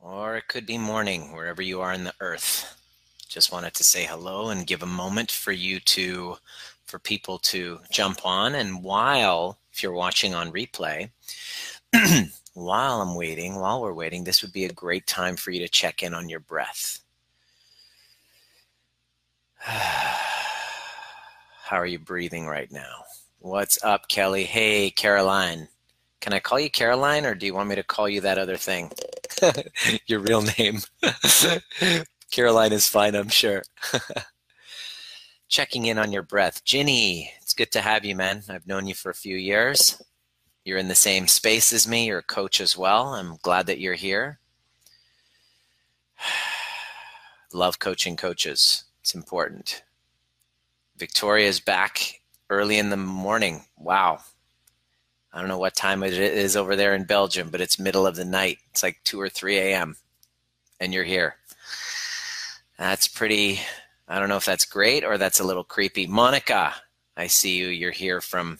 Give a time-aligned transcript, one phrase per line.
[0.00, 2.76] or it could be morning, wherever you are in the earth.
[3.28, 6.36] Just wanted to say hello and give a moment for you to,
[6.86, 8.54] for people to jump on.
[8.54, 11.10] And while, if you're watching on replay,
[12.54, 15.68] while I'm waiting, while we're waiting, this would be a great time for you to
[15.68, 17.00] check in on your breath.
[19.58, 20.16] How
[21.76, 23.04] are you breathing right now?
[23.40, 24.44] What's up, Kelly?
[24.44, 25.68] Hey, Caroline.
[26.20, 28.56] Can I call you Caroline or do you want me to call you that other
[28.56, 28.90] thing?
[30.06, 30.80] Your real name.
[32.30, 33.62] Caroline is fine, I'm sure.
[35.48, 36.62] Checking in on your breath.
[36.64, 38.42] Ginny, it's good to have you, man.
[38.50, 40.02] I've known you for a few years.
[40.64, 42.06] You're in the same space as me.
[42.06, 43.14] You're a coach as well.
[43.14, 44.40] I'm glad that you're here.
[47.54, 48.84] Love coaching coaches.
[49.00, 49.82] It's important.
[50.98, 53.64] Victoria's back early in the morning.
[53.78, 54.20] Wow.
[55.38, 58.16] I don't know what time it is over there in Belgium, but it's middle of
[58.16, 58.58] the night.
[58.72, 59.96] It's like 2 or 3 a.m.
[60.80, 61.36] and you're here.
[62.76, 63.60] That's pretty,
[64.08, 66.08] I don't know if that's great or that's a little creepy.
[66.08, 66.74] Monica,
[67.16, 67.68] I see you.
[67.68, 68.58] You're here from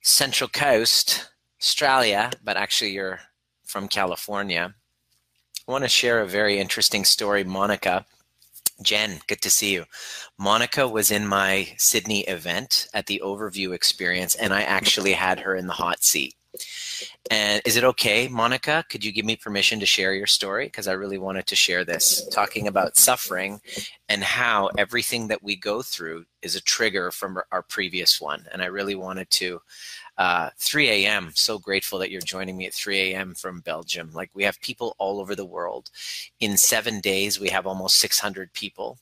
[0.00, 1.30] Central Coast,
[1.62, 3.20] Australia, but actually you're
[3.62, 4.74] from California.
[5.68, 7.44] I want to share a very interesting story.
[7.44, 8.04] Monica
[8.82, 9.84] Jen, good to see you.
[10.38, 15.56] Monica was in my Sydney event at the overview experience, and I actually had her
[15.56, 16.34] in the hot seat.
[17.30, 18.84] And is it okay, Monica?
[18.88, 20.66] Could you give me permission to share your story?
[20.66, 23.60] Because I really wanted to share this, talking about suffering
[24.08, 28.46] and how everything that we go through is a trigger from our previous one.
[28.52, 29.60] And I really wanted to
[30.18, 31.30] uh, 3 a.m.
[31.34, 33.34] So grateful that you're joining me at 3 a.m.
[33.34, 34.10] from Belgium.
[34.12, 35.90] Like we have people all over the world.
[36.40, 38.98] In seven days, we have almost 600 people.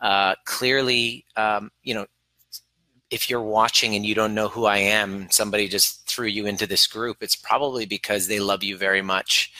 [0.00, 2.06] Uh, clearly, um, you know,
[3.10, 6.66] if you're watching and you don't know who I am, somebody just threw you into
[6.66, 9.52] this group, it's probably because they love you very much.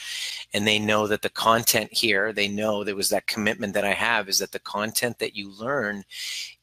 [0.53, 3.93] And they know that the content here, they know there was that commitment that I
[3.93, 6.03] have is that the content that you learn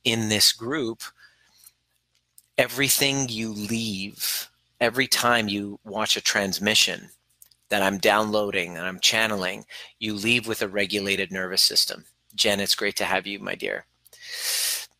[0.04, 1.02] in this group
[2.58, 4.48] everything you leave,
[4.80, 7.10] every time you watch a transmission
[7.68, 9.64] that I'm downloading and I'm channeling,
[9.98, 12.04] you leave with a regulated nervous system.
[12.34, 13.86] Jen, it's great to have you, my dear.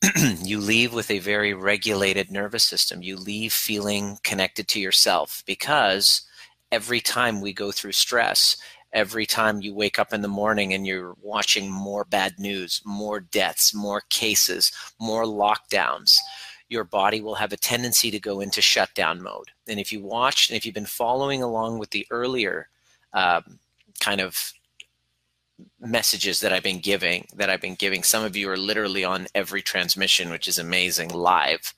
[0.42, 3.02] you leave with a very regulated nervous system.
[3.02, 6.22] You leave feeling connected to yourself because
[6.70, 8.56] every time we go through stress,
[8.92, 13.20] every time you wake up in the morning and you're watching more bad news, more
[13.20, 16.16] deaths, more cases, more lockdowns,
[16.68, 19.50] your body will have a tendency to go into shutdown mode.
[19.68, 22.68] And if you watched, and if you've been following along with the earlier
[23.12, 23.58] um,
[24.00, 24.52] kind of
[25.80, 29.26] messages that I've been giving, that I've been giving, some of you are literally on
[29.34, 31.72] every transmission, which is amazing, live.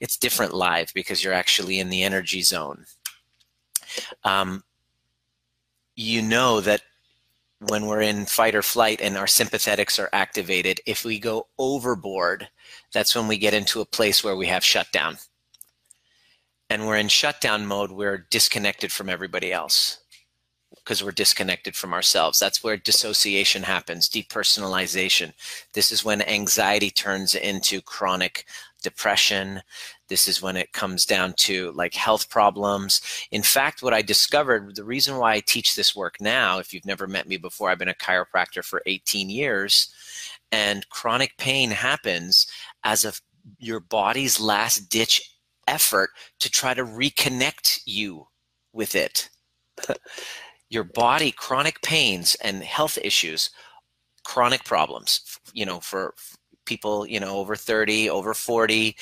[0.00, 2.84] It's different live because you're actually in the energy zone.
[4.24, 4.64] Um,
[5.94, 6.82] you know that
[7.68, 12.48] when we're in fight or flight and our sympathetics are activated, if we go overboard,
[12.94, 15.18] that's when we get into a place where we have shutdown.
[16.70, 19.98] And we're in shutdown mode, we're disconnected from everybody else
[20.76, 22.38] because we're disconnected from ourselves.
[22.38, 25.32] That's where dissociation happens, depersonalization.
[25.72, 28.44] This is when anxiety turns into chronic
[28.82, 29.62] depression.
[30.08, 33.00] This is when it comes down to like health problems.
[33.30, 36.84] In fact, what I discovered, the reason why I teach this work now, if you've
[36.84, 39.92] never met me before, I've been a chiropractor for 18 years,
[40.52, 42.46] and chronic pain happens
[42.84, 43.12] as a
[43.58, 45.22] your body's last ditch
[45.66, 48.26] effort to try to reconnect you
[48.72, 49.28] with it.
[50.70, 53.50] your body, chronic pains and health issues,
[54.24, 56.14] chronic problems, you know, for
[56.64, 58.96] people, you know, over 30, over 40,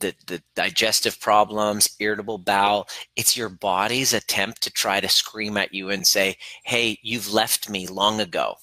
[0.00, 2.88] the, the digestive problems, irritable bowel.
[3.16, 7.68] It's your body's attempt to try to scream at you and say, hey, you've left
[7.68, 8.56] me long ago.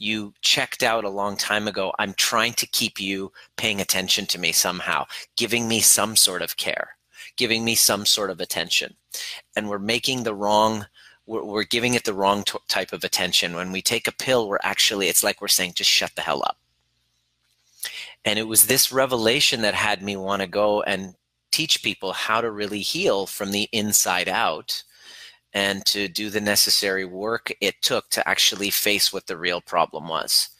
[0.00, 1.92] You checked out a long time ago.
[1.98, 5.04] I'm trying to keep you paying attention to me somehow,
[5.36, 6.96] giving me some sort of care,
[7.36, 8.96] giving me some sort of attention.
[9.54, 10.86] And we're making the wrong
[11.26, 13.54] we're, we're giving it the wrong t- type of attention.
[13.54, 16.42] When we take a pill, we're actually, it's like we're saying, just shut the hell
[16.46, 16.56] up.
[18.24, 21.14] And it was this revelation that had me want to go and
[21.52, 24.82] teach people how to really heal from the inside out
[25.52, 30.08] and to do the necessary work it took to actually face what the real problem
[30.08, 30.50] was.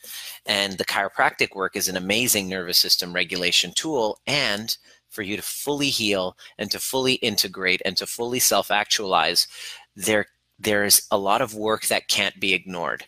[0.46, 4.76] And the chiropractic work is an amazing nervous system regulation tool and
[5.08, 9.46] for you to fully heal and to fully integrate and to fully self actualize,
[9.94, 10.26] there
[10.58, 13.06] there's a lot of work that can't be ignored,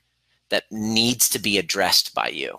[0.49, 2.57] that needs to be addressed by you.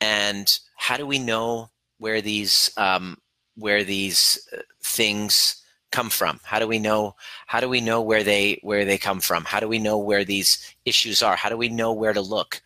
[0.00, 3.18] And how do we know where these um,
[3.56, 5.59] where these uh, things
[5.90, 6.40] come from?
[6.44, 7.16] How do we know
[7.46, 9.44] how do we know where they where they come from?
[9.44, 11.36] How do we know where these issues are?
[11.36, 12.62] How do we know where to look?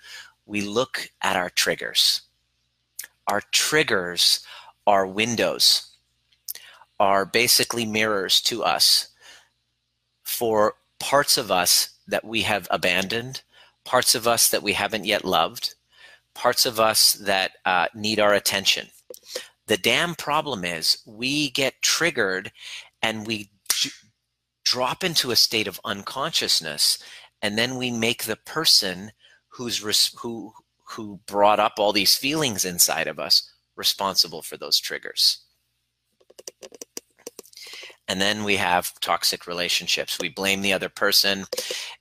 [0.46, 2.22] We look at our triggers.
[3.26, 4.44] Our triggers
[4.86, 5.90] are windows,
[7.00, 9.08] are basically mirrors to us
[10.22, 13.42] for parts of us that we have abandoned,
[13.84, 15.74] parts of us that we haven't yet loved,
[16.34, 18.88] parts of us that uh, need our attention.
[19.66, 22.52] The damn problem is we get triggered
[23.04, 23.50] and we
[24.64, 26.98] drop into a state of unconsciousness
[27.42, 29.12] and then we make the person
[29.48, 29.78] who's
[30.20, 30.52] who
[30.86, 35.40] who brought up all these feelings inside of us responsible for those triggers.
[38.08, 40.18] And then we have toxic relationships.
[40.18, 41.44] We blame the other person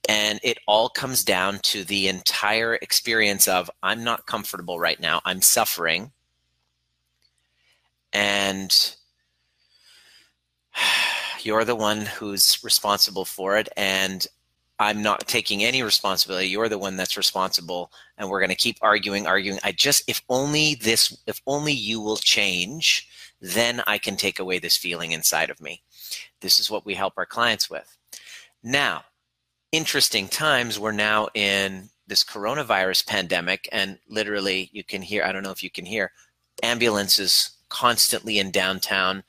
[0.08, 5.20] and it all comes down to the entire experience of i'm not comfortable right now.
[5.26, 6.12] I'm suffering.
[8.14, 8.96] And
[11.44, 14.26] you're the one who's responsible for it and
[14.78, 16.48] i'm not taking any responsibility.
[16.48, 19.58] You're the one that's responsible and we're going to keep arguing arguing.
[19.62, 23.08] I just if only this if only you will change
[23.40, 25.82] then i can take away this feeling inside of me.
[26.40, 27.96] This is what we help our clients with.
[28.62, 29.04] Now
[29.72, 30.78] interesting times.
[30.78, 35.62] We're now in this coronavirus pandemic and literally you can hear i don't know if
[35.62, 36.12] you can hear
[36.62, 39.22] ambulances constantly in downtown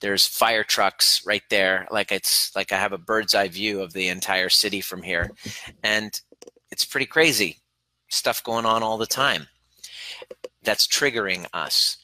[0.00, 1.86] there's fire trucks right there.
[1.90, 5.30] Like it's like i have a bird's eye view of the entire city from here.
[5.82, 6.18] And
[6.70, 7.58] it's pretty crazy
[8.08, 9.46] stuff going on all the time
[10.62, 11.98] that's triggering us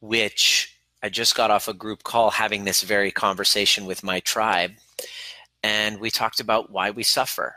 [0.00, 4.72] which i just got off a group call having this very conversation with my tribe.
[5.62, 7.56] And we talked about why we suffer.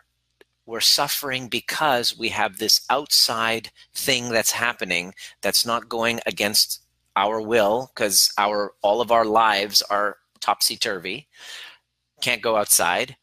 [0.65, 6.81] We're suffering because we have this outside thing that's happening that's not going against
[7.15, 11.27] our will because our all of our lives are topsy turvy.
[12.21, 13.15] Can't go outside,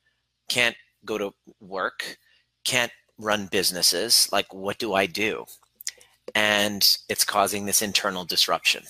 [0.48, 2.18] can't go to work,
[2.64, 4.28] can't run businesses.
[4.32, 5.46] Like, what do I do?
[6.34, 8.84] And it's causing this internal disruption.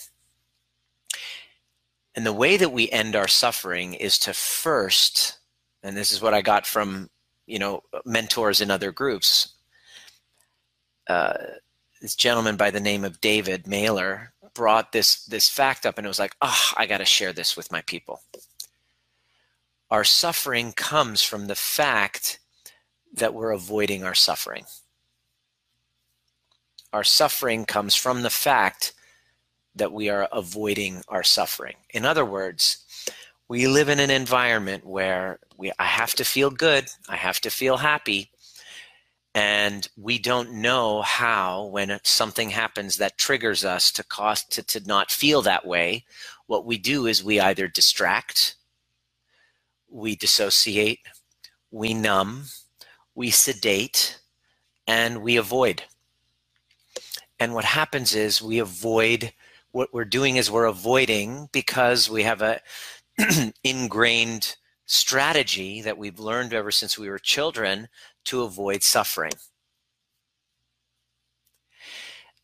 [2.15, 5.39] And the way that we end our suffering is to first,
[5.83, 7.11] and this is what I got from
[7.47, 9.55] you know mentors in other groups.
[11.09, 11.35] Uh,
[12.01, 16.09] this gentleman by the name of David Mailer brought this this fact up and it
[16.09, 18.21] was like oh i got to share this with my people.
[19.91, 22.41] Our suffering comes from the fact
[23.15, 24.65] that we're avoiding our suffering.
[26.93, 28.95] Our suffering comes from the fact
[29.77, 31.77] that we are avoiding our suffering.
[31.91, 32.83] In other words
[33.49, 37.51] we live in an environment where we i have to feel good i have to
[37.51, 38.31] feel happy
[39.37, 44.81] and we don't know how when something happens that triggers us to cause to, to
[44.87, 46.05] not feel that way
[46.47, 48.57] what we do is we either distract
[49.89, 51.01] we dissociate
[51.71, 52.45] we numb
[53.17, 54.21] we sedate
[54.87, 55.83] and we avoid.
[57.41, 59.33] And what happens is we avoid
[59.73, 62.61] what we're doing is we're avoiding because we have a
[63.65, 64.57] ingrained
[64.87, 67.89] strategy that we've learned ever since we were children
[68.27, 69.33] to avoid suffering.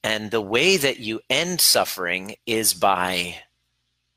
[0.05, 3.37] And the way that you end suffering is by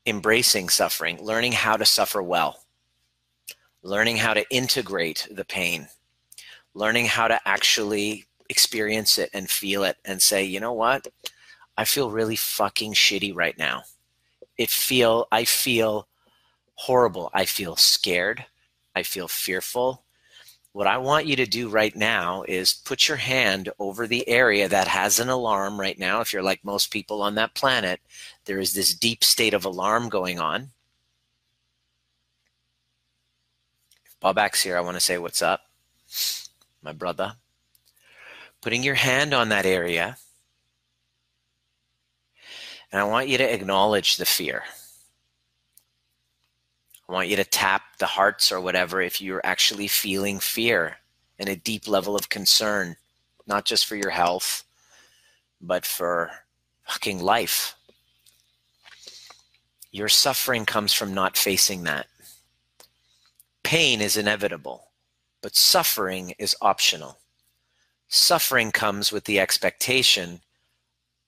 [0.04, 2.64] embracing suffering, learning how to suffer well,
[3.82, 5.88] learning how to integrate the pain,
[6.74, 11.06] learning how to actually experience it and feel it and say, you know what?
[11.76, 13.82] I feel really fucking shitty right now.
[14.56, 16.08] It feel I feel
[16.74, 17.30] horrible.
[17.34, 18.46] I feel scared.
[18.94, 20.05] I feel fearful.
[20.76, 24.68] What I want you to do right now is put your hand over the area
[24.68, 26.20] that has an alarm right now.
[26.20, 27.98] If you're like most people on that planet,
[28.44, 30.72] there is this deep state of alarm going on.
[34.04, 35.62] If Bob Axe here, I want to say what's up,
[36.82, 37.36] my brother.
[38.60, 40.18] Putting your hand on that area,
[42.92, 44.64] and I want you to acknowledge the fear.
[47.08, 50.96] I want you to tap the hearts or whatever if you're actually feeling fear
[51.38, 52.96] and a deep level of concern,
[53.46, 54.64] not just for your health,
[55.60, 56.30] but for
[56.86, 57.76] fucking life.
[59.92, 62.06] Your suffering comes from not facing that.
[63.62, 64.90] Pain is inevitable,
[65.42, 67.18] but suffering is optional.
[68.08, 70.40] Suffering comes with the expectation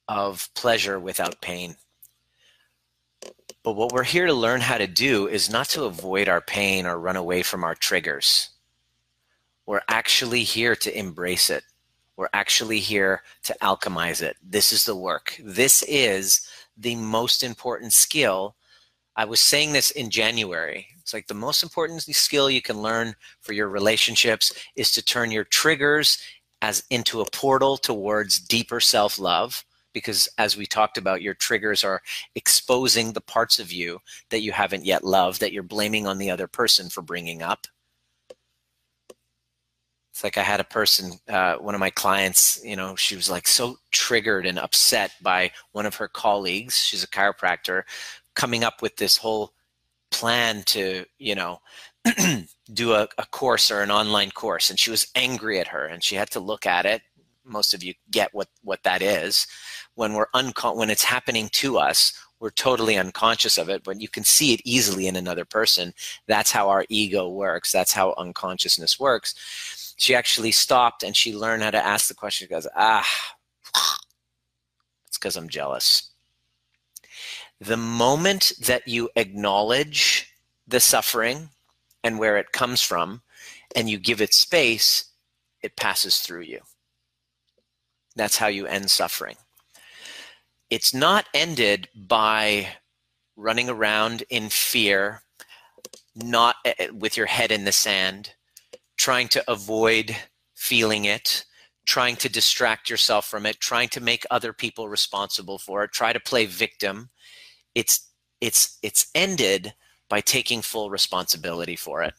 [0.09, 1.77] of pleasure without pain.
[3.63, 6.87] But what we're here to learn how to do is not to avoid our pain
[6.87, 8.51] or run away from our triggers.
[9.67, 11.65] We're actually here to embrace it.
[12.17, 14.37] We're actually here to alchemize it.
[14.43, 15.39] This is the work.
[15.43, 18.55] This is the most important skill
[19.17, 20.87] I was saying this in January.
[21.01, 25.33] It's like the most important skill you can learn for your relationships is to turn
[25.33, 26.19] your triggers
[26.63, 32.03] as into a portal towards deeper self-love because as we talked about your triggers are
[32.35, 33.99] exposing the parts of you
[34.31, 37.67] that you haven't yet loved that you're blaming on the other person for bringing up.
[40.13, 43.31] It's like i had a person uh, one of my clients you know she was
[43.31, 47.83] like so triggered and upset by one of her colleagues she's a chiropractor
[48.35, 49.53] coming up with this whole
[50.11, 51.61] plan to you know
[52.73, 56.03] do a, a course or an online course and she was angry at her and
[56.03, 57.03] she had to look at it
[57.49, 59.47] most of you get what what that is.
[59.95, 64.09] When we're uncon- when it's happening to us we're totally unconscious of it but you
[64.09, 65.93] can see it easily in another person.
[66.27, 67.73] That's how our ego works.
[67.73, 69.95] That's how unconsciousness works.
[69.97, 72.47] She actually stopped and she learned how to ask the question.
[72.47, 73.09] She goes ah
[75.07, 76.11] it's because i'm jealous.
[77.61, 80.33] The moment that you acknowledge
[80.67, 81.49] the suffering
[82.05, 83.23] and where it comes from,
[83.75, 85.05] and you give it space,
[85.63, 86.61] it passes through you.
[88.19, 89.37] That's how you end suffering.
[90.71, 92.69] It's not ended by
[93.37, 95.23] running around in fear,
[96.15, 98.35] not eh, eh, with your head in the sand,
[98.97, 100.17] trying to avoid
[100.55, 101.45] feeling it,
[101.87, 106.13] trying to distract yourself from it, trying to make other people responsible for it, try
[106.13, 107.11] to play victim.
[107.75, 108.11] It's
[108.41, 109.75] it's it's ended
[110.09, 112.15] by taking full responsibility for it,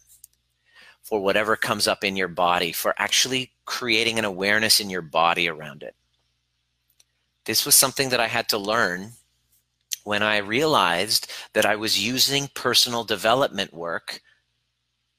[1.09, 5.49] for whatever comes up in your body, for actually creating an awareness in your body
[5.49, 5.95] around it.
[7.45, 9.13] This was something that I had to learn
[10.03, 14.21] when I realized that I was using personal development work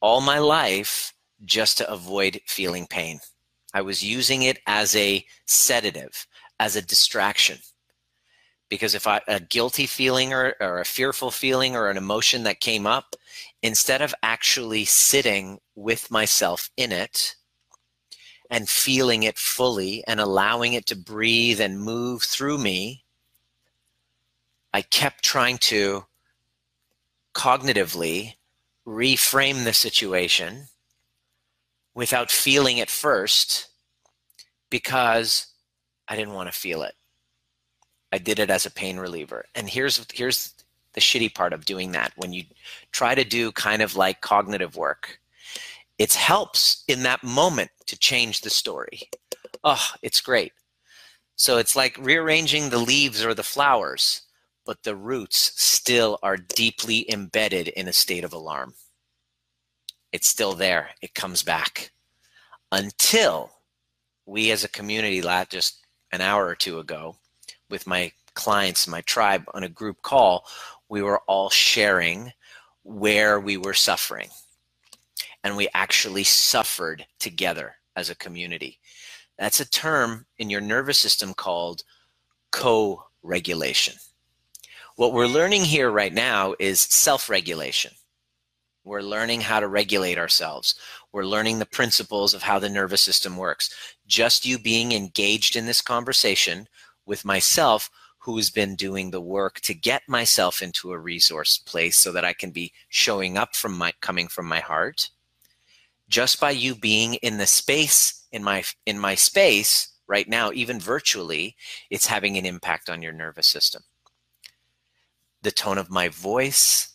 [0.00, 1.12] all my life
[1.44, 3.18] just to avoid feeling pain.
[3.74, 6.28] I was using it as a sedative,
[6.60, 7.58] as a distraction
[8.68, 12.60] because if I a guilty feeling or, or a fearful feeling or an emotion that
[12.60, 13.16] came up,
[13.62, 17.36] instead of actually sitting with myself in it
[18.50, 23.04] and feeling it fully and allowing it to breathe and move through me,
[24.72, 26.06] I kept trying to
[27.34, 28.34] cognitively
[28.86, 30.66] reframe the situation
[31.94, 33.68] without feeling it first
[34.70, 35.46] because
[36.08, 36.94] I didn't want to feel it.
[38.12, 39.44] I did it as a pain reliever.
[39.54, 40.54] And here's here's
[41.00, 42.44] the shitty part of doing that when you
[42.92, 45.18] try to do kind of like cognitive work.
[45.98, 49.00] It helps in that moment to change the story.
[49.64, 50.52] Oh, it's great.
[51.36, 54.22] So it's like rearranging the leaves or the flowers,
[54.66, 58.74] but the roots still are deeply embedded in a state of alarm.
[60.12, 60.90] It's still there.
[61.00, 61.92] It comes back
[62.70, 63.52] until
[64.26, 67.16] we as a community, just an hour or two ago,
[67.70, 70.46] with my clients, my tribe on a group call,
[70.90, 72.32] we were all sharing
[72.82, 74.28] where we were suffering.
[75.42, 78.78] And we actually suffered together as a community.
[79.38, 81.84] That's a term in your nervous system called
[82.52, 83.94] co regulation.
[84.96, 87.92] What we're learning here right now is self regulation.
[88.84, 90.74] We're learning how to regulate ourselves.
[91.12, 93.70] We're learning the principles of how the nervous system works.
[94.06, 96.66] Just you being engaged in this conversation
[97.06, 97.90] with myself
[98.20, 102.24] who has been doing the work to get myself into a resource place so that
[102.24, 105.10] I can be showing up from my coming from my heart.
[106.08, 110.78] Just by you being in the space in my in my space right now even
[110.78, 111.56] virtually
[111.88, 113.82] it's having an impact on your nervous system.
[115.42, 116.94] The tone of my voice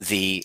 [0.00, 0.44] the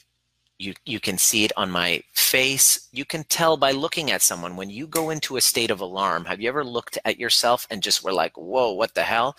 [0.61, 2.87] you you can see it on my face.
[2.91, 4.55] You can tell by looking at someone.
[4.55, 7.81] When you go into a state of alarm have you ever looked at yourself and
[7.81, 9.35] just were like whoa what the hell?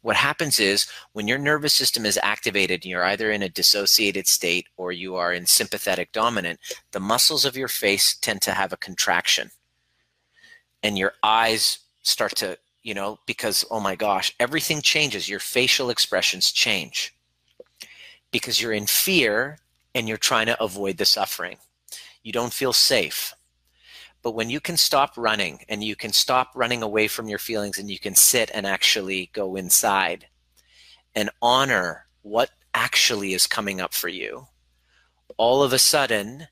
[0.00, 4.66] What happens is when your nervous system is activated you're either in a dissociated state
[4.76, 6.58] or you are in sympathetic dominant
[6.92, 9.50] the muscles of your face tend to have a contraction.
[10.82, 15.28] And your eyes start to you know because oh my gosh everything changes.
[15.28, 17.14] Your facial expressions change.
[18.30, 19.58] Because you're in fear
[19.94, 21.56] and you're trying to avoid the suffering.
[22.22, 23.34] You don't feel safe.
[24.22, 27.78] But when you can stop running and you can stop running away from your feelings
[27.78, 30.26] and you can sit and actually go inside
[31.14, 34.46] and honor what actually is coming up for you,
[35.36, 36.46] all of a sudden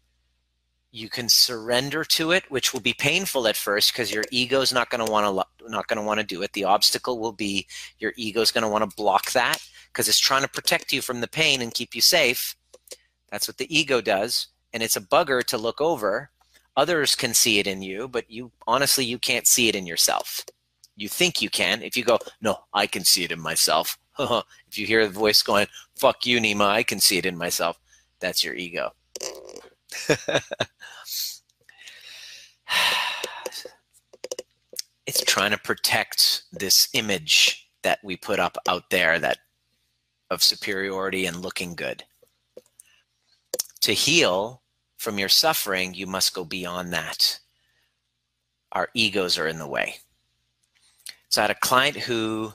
[0.92, 4.72] you can surrender to it, which will be painful at first because your ego is
[4.72, 6.52] not going to want to not going to want to do it.
[6.52, 7.68] The obstacle will be
[8.00, 9.58] your ego is going to want to block that
[9.92, 12.56] because it's trying to protect you from the pain and keep you safe.
[13.30, 14.48] That's what the ego does.
[14.72, 16.30] And it's a bugger to look over.
[16.76, 20.44] Others can see it in you, but you honestly, you can't see it in yourself.
[20.96, 21.82] You think you can.
[21.82, 23.98] If you go, no, I can see it in myself.
[24.18, 27.78] if you hear the voice going, fuck you, Nima, I can see it in myself.
[28.20, 28.92] That's your ego.
[35.06, 39.38] it's trying to protect this image that we put up out there that
[40.30, 42.04] of superiority and looking good.
[43.82, 44.62] To heal
[44.98, 47.40] from your suffering, you must go beyond that.
[48.72, 49.96] Our egos are in the way.
[51.28, 52.52] So I had a client who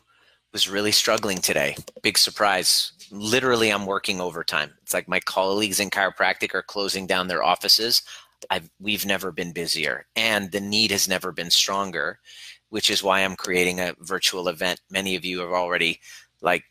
[0.53, 1.75] was really struggling today.
[2.01, 2.93] Big surprise.
[3.11, 4.71] Literally, I'm working overtime.
[4.83, 8.03] It's like my colleagues in chiropractic are closing down their offices.
[8.49, 12.19] I've, we've never been busier, and the need has never been stronger,
[12.69, 14.81] which is why I'm creating a virtual event.
[14.89, 15.99] Many of you have already
[16.41, 16.63] like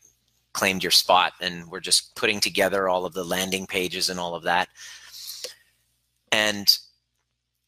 [0.55, 4.35] claimed your spot, and we're just putting together all of the landing pages and all
[4.35, 4.69] of that.
[6.31, 6.65] And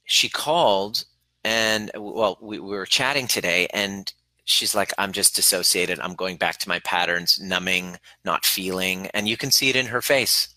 [0.06, 1.04] she called,
[1.44, 4.12] and well, we, we were chatting today, and
[4.50, 6.00] she's like i'm just dissociated.
[6.00, 9.08] I'm going back to my patterns numbing not feeling.
[9.14, 10.48] And you can see it in her face.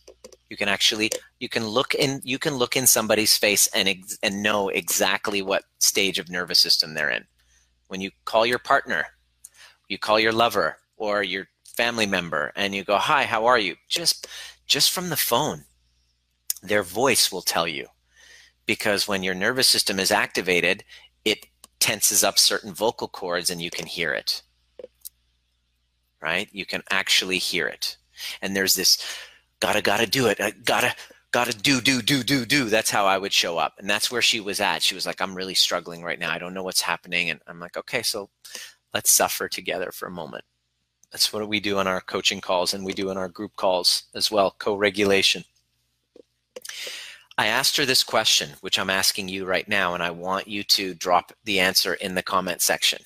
[0.48, 1.10] You can actually
[1.40, 5.42] you can look in you can look in somebody's face and ex, and know exactly
[5.42, 7.24] what stage of nervous system they're in.
[7.88, 9.04] When you call your partner
[9.88, 11.48] you call your lover or your
[11.80, 14.26] family member and you go hi how are you just
[14.66, 15.64] just from the phone
[16.62, 17.86] their voice will tell you
[18.66, 20.84] because when your nervous system is activated
[21.24, 21.46] it
[21.80, 24.42] tenses up certain vocal cords and you can hear it.
[26.22, 26.48] Right?
[26.52, 27.96] You can actually hear it.
[28.42, 29.02] And there's this
[29.60, 30.40] gotta, gotta do it.
[30.40, 30.94] I gotta,
[31.32, 32.66] gotta do, do, do, do, do.
[32.66, 33.74] That's how I would show up.
[33.78, 34.82] And that's where she was at.
[34.82, 36.30] She was like, I'm really struggling right now.
[36.30, 37.30] I don't know what's happening.
[37.30, 38.28] And I'm like, okay, so
[38.92, 40.44] let's suffer together for a moment.
[41.12, 44.04] That's what we do on our coaching calls and we do in our group calls
[44.14, 45.44] as well co regulation.
[47.36, 50.62] I asked her this question, which I'm asking you right now, and I want you
[50.64, 53.00] to drop the answer in the comment section.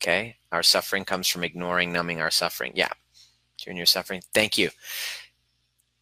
[0.00, 2.72] Okay, our suffering comes from ignoring, numbing our suffering.
[2.74, 2.90] Yeah,
[3.56, 4.22] during your suffering.
[4.34, 4.70] Thank you.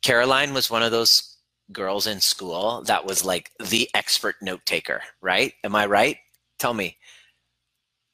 [0.03, 1.37] Caroline was one of those
[1.73, 5.55] girls in school that was like the expert note taker, right?
[5.65, 6.17] Am I right?
[6.59, 6.97] Tell me.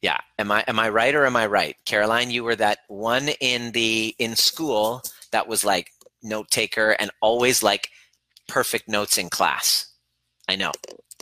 [0.03, 1.77] Yeah, am I am I right or am I right?
[1.87, 7.11] Caroline, you were that one in the in school that was like note taker and
[7.21, 7.89] always like
[8.49, 9.87] perfect notes in class.
[10.49, 10.73] I know.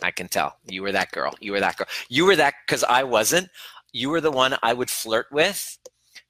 [0.03, 0.57] I can tell.
[0.67, 1.35] You were that girl.
[1.39, 1.87] You were that girl.
[2.09, 3.49] You were that because I wasn't.
[3.93, 5.77] You were the one I would flirt with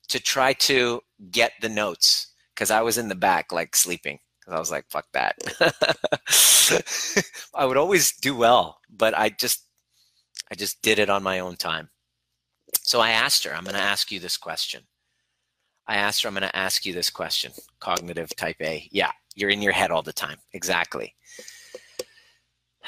[0.09, 4.19] to try to get the notes because I was in the back, like sleeping.
[4.39, 5.37] Because I was like, fuck that.
[7.55, 9.63] I would always do well, but I just,
[10.51, 11.89] I just did it on my own time.
[12.83, 14.81] So I asked her, I'm going to ask you this question.
[15.87, 17.51] I asked her, I'm going to ask you this question.
[17.79, 18.87] Cognitive type A.
[18.91, 19.11] Yeah.
[19.35, 20.37] You're in your head all the time.
[20.53, 21.15] Exactly.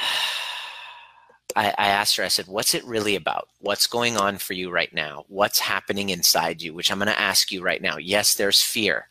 [1.55, 3.47] I, I, asked her, I said, What's it really about?
[3.59, 5.25] What's going on for you right now?
[5.27, 6.73] What's happening inside you?
[6.73, 7.97] Which I'm going to ask you right now.
[7.97, 9.09] Yes, there's fear,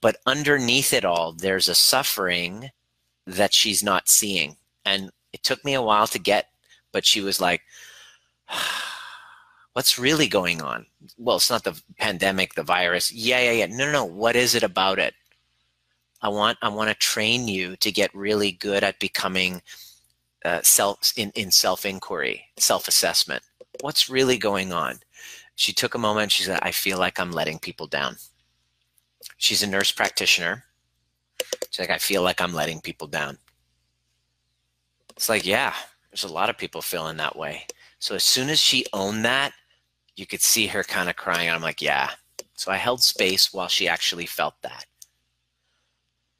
[0.00, 2.70] but underneath it all, there's a suffering
[3.26, 4.56] that she's not seeing.
[4.86, 6.46] And it took me a while to get,
[6.92, 7.60] but she was like,
[8.48, 8.97] ah,
[9.78, 10.86] What's really going on?
[11.18, 13.12] Well, it's not the pandemic, the virus.
[13.12, 13.66] Yeah, yeah, yeah.
[13.66, 14.04] No, no, no.
[14.04, 15.14] What is it about it?
[16.20, 19.62] I want I want to train you to get really good at becoming
[20.44, 23.44] uh, self in, in self inquiry, self assessment.
[23.80, 24.98] What's really going on?
[25.54, 26.32] She took a moment.
[26.32, 28.16] She said, "I feel like I'm letting people down."
[29.36, 30.64] She's a nurse practitioner.
[31.70, 33.38] She's like, "I feel like I'm letting people down."
[35.10, 35.72] It's like, yeah,
[36.10, 37.64] there's a lot of people feeling that way.
[38.00, 39.52] So as soon as she owned that,
[40.18, 41.48] you could see her kind of crying.
[41.48, 42.10] I'm like, yeah.
[42.54, 44.84] So I held space while she actually felt that.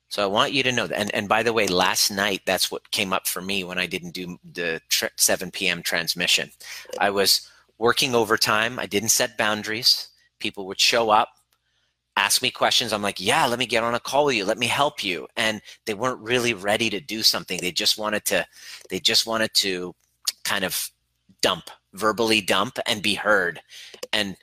[0.09, 0.99] So I want you to know that.
[0.99, 3.87] And, and by the way, last night, that's what came up for me when I
[3.87, 4.81] didn't do the
[5.17, 5.83] 7 p.m.
[5.83, 6.51] transmission.
[6.99, 8.79] I was working overtime.
[8.79, 10.09] I didn't set boundaries.
[10.41, 11.29] People would show up,
[12.17, 12.93] ask me questions.
[12.93, 14.45] I'm like, yeah, let me get on a call with you.
[14.45, 15.29] Let me help you.
[15.37, 17.61] And they weren't really ready to do something.
[17.61, 18.47] They just wanted to,
[18.91, 19.95] they just wanted to
[20.45, 20.91] kind of
[21.43, 23.61] dump, verbally dump and be heard.
[24.13, 24.37] And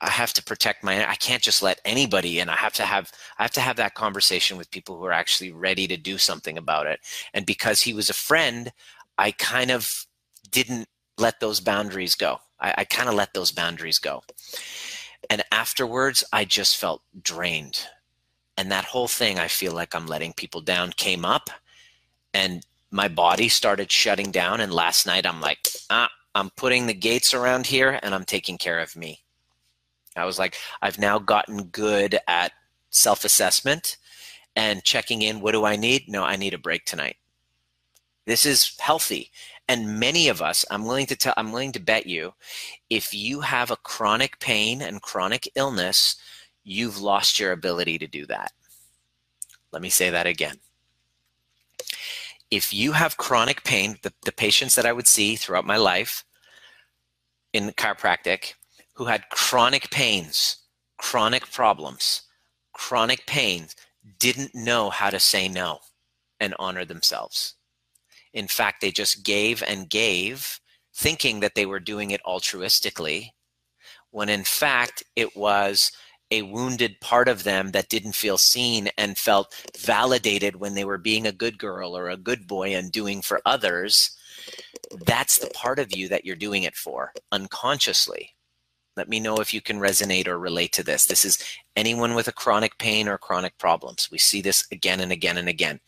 [0.00, 2.48] I have to protect my I can't just let anybody in.
[2.48, 5.52] I have to have I have to have that conversation with people who are actually
[5.52, 7.00] ready to do something about it.
[7.32, 8.72] And because he was a friend,
[9.16, 10.06] I kind of
[10.50, 12.40] didn't let those boundaries go.
[12.60, 14.22] I, I kind of let those boundaries go.
[15.30, 17.80] And afterwards I just felt drained.
[18.58, 21.50] And that whole thing, I feel like I'm letting people down, came up
[22.32, 24.60] and my body started shutting down.
[24.60, 25.58] And last night I'm like,
[25.90, 29.24] ah, I'm putting the gates around here and I'm taking care of me
[30.16, 32.52] I was like, I've now gotten good at
[32.90, 33.98] self assessment
[34.54, 35.40] and checking in.
[35.40, 36.08] What do I need?
[36.08, 37.16] No, I need a break tonight.
[38.26, 39.30] This is healthy.
[39.68, 42.34] And many of us, I'm willing to tell, I'm willing to bet you,
[42.88, 46.16] if you have a chronic pain and chronic illness,
[46.64, 48.52] you've lost your ability to do that.
[49.72, 50.56] Let me say that again.
[52.50, 56.24] If you have chronic pain, the, the patients that I would see throughout my life
[57.56, 58.52] in chiropractic
[58.94, 60.58] who had chronic pains,
[60.98, 62.22] chronic problems,
[62.72, 63.74] chronic pains,
[64.18, 65.78] didn't know how to say no
[66.38, 67.54] and honor themselves.
[68.32, 70.60] In fact, they just gave and gave,
[70.94, 73.30] thinking that they were doing it altruistically,
[74.10, 75.92] when in fact it was
[76.30, 80.98] a wounded part of them that didn't feel seen and felt validated when they were
[80.98, 84.15] being a good girl or a good boy and doing for others.
[85.06, 88.34] That's the part of you that you're doing it for unconsciously.
[88.96, 91.04] Let me know if you can resonate or relate to this.
[91.04, 91.38] This is
[91.76, 94.10] anyone with a chronic pain or chronic problems.
[94.10, 95.80] We see this again and again and again.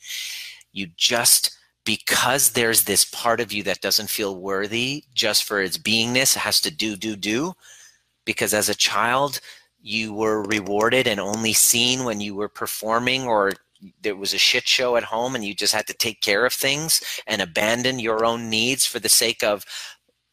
[0.73, 5.79] You just, because there's this part of you that doesn't feel worthy just for its
[5.79, 7.55] beingness, it has to do, do, do.
[8.27, 9.41] Because as a child,
[9.81, 13.53] you were rewarded and only seen when you were performing or
[14.03, 16.53] there was a shit show at home and you just had to take care of
[16.53, 19.65] things and abandon your own needs for the sake of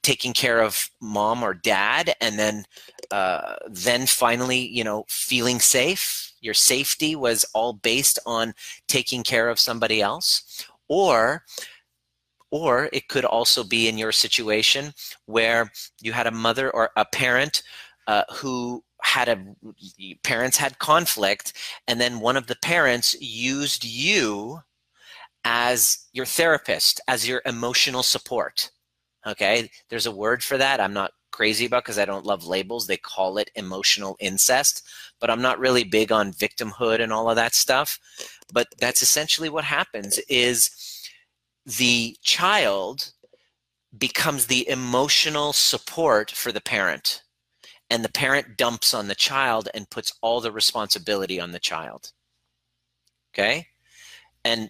[0.04, 2.64] taking care of mom or dad and then
[3.12, 6.32] uh, then finally you know feeling safe.
[6.42, 8.54] Your safety was all based on
[8.88, 10.66] taking care of somebody else.
[10.88, 11.44] Or
[12.52, 14.94] or it could also be in your situation
[15.26, 17.64] where you had a mother or a parent
[18.08, 21.54] uh, who had a parents had conflict
[21.88, 24.60] and then one of the parents used you
[25.44, 28.72] as your therapist as your emotional support
[29.28, 30.80] Okay, there's a word for that.
[30.80, 32.86] I'm not crazy about because I don't love labels.
[32.86, 34.88] They call it emotional incest,
[35.20, 38.00] but I'm not really big on victimhood and all of that stuff.
[38.54, 40.70] But that's essentially what happens is
[41.66, 43.14] the child
[43.98, 47.24] becomes the emotional support for the parent
[47.90, 52.12] and the parent dumps on the child and puts all the responsibility on the child.
[53.34, 53.68] Okay?
[54.44, 54.70] And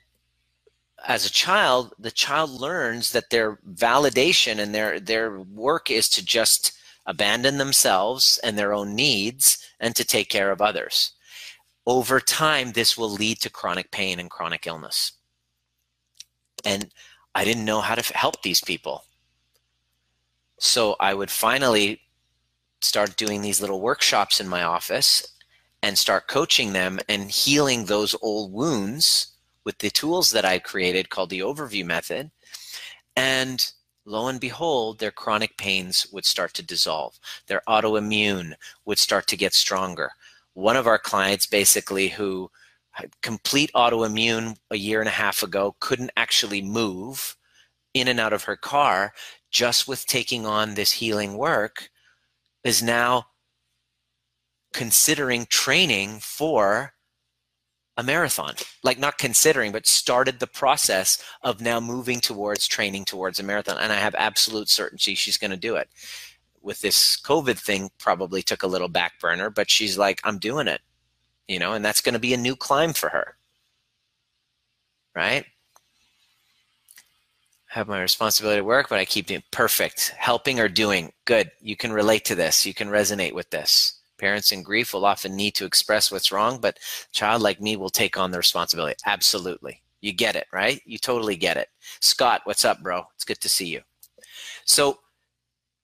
[1.07, 6.25] as a child, the child learns that their validation and their their work is to
[6.25, 6.73] just
[7.05, 11.11] abandon themselves and their own needs and to take care of others.
[11.85, 15.11] Over time, this will lead to chronic pain and chronic illness.
[16.65, 16.89] And
[17.35, 19.03] I didn't know how to help these people.
[20.57, 22.01] So I would finally
[22.85, 25.35] start doing these little workshops in my office
[25.83, 29.33] and start coaching them and healing those old wounds
[29.65, 32.31] with the tools that I created called the overview method.
[33.15, 33.65] And
[34.05, 37.19] lo and behold, their chronic pains would start to dissolve.
[37.47, 38.53] Their autoimmune
[38.85, 40.11] would start to get stronger.
[40.53, 42.49] One of our clients, basically, who
[42.91, 47.35] had complete autoimmune a year and a half ago, couldn't actually move
[47.93, 49.13] in and out of her car
[49.51, 51.89] just with taking on this healing work,
[52.65, 53.27] is now
[54.73, 56.91] considering training for
[57.95, 58.55] a marathon.
[58.83, 63.77] Like not considering but started the process of now moving towards training towards a marathon.
[63.79, 65.87] And i have absolute certainty she's going to do it.
[66.61, 70.67] With this covid thing probably took a little back burner but she's like i'm doing
[70.67, 70.81] it
[71.47, 73.37] you know and that's going to be a new climb for her.
[75.15, 75.45] Right
[77.75, 81.75] have my responsibility at work but i keep doing perfect helping or doing good you
[81.75, 85.55] can relate to this you can resonate with this Parents in grief will often need
[85.55, 86.79] to express what's wrong, but
[87.11, 88.95] child like me will take on the responsibility.
[89.05, 89.81] Absolutely.
[90.01, 90.81] You get it, right?
[90.85, 91.67] You totally get it.
[91.99, 93.03] Scott, what's up, bro?
[93.15, 93.81] It's good to see you.
[94.65, 94.99] So,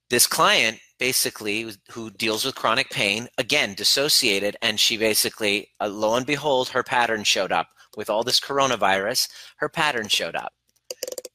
[0.10, 6.16] this client basically who deals with chronic pain, again, dissociated, and she basically, uh, lo
[6.16, 7.68] and behold, her pattern showed up.
[7.98, 9.28] With all this coronavirus,
[9.58, 10.54] her pattern showed up.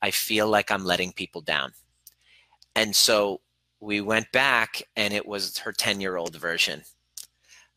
[0.03, 1.73] I feel like I'm letting people down.
[2.75, 3.41] And so
[3.81, 6.83] we went back and it was her 10 year old version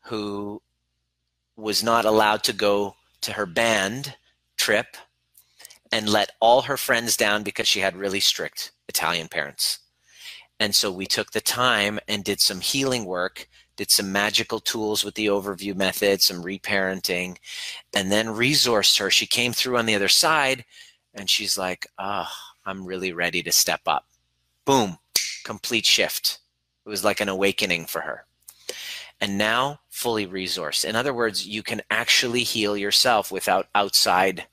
[0.04, 0.62] who
[1.56, 4.16] was not allowed to go to her band
[4.56, 4.96] trip
[5.92, 9.80] and let all her friends down because she had really strict Italian parents.
[10.58, 15.04] And so we took the time and did some healing work, did some magical tools
[15.04, 17.38] with the overview method, some reparenting,
[17.94, 19.10] and then resourced her.
[19.10, 20.64] She came through on the other side
[21.14, 22.28] and she's like, oh,
[22.64, 24.06] I'm really ready to step up.
[24.64, 24.98] Boom,
[25.44, 26.38] complete shift.
[26.84, 28.26] It was like an awakening for her.
[29.20, 30.84] And now fully resourced.
[30.84, 34.46] In other words, you can actually heal yourself without outside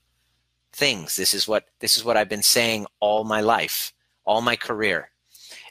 [0.72, 1.16] things.
[1.16, 3.92] This is what this is what I've been saying all my life,
[4.24, 5.10] all my career.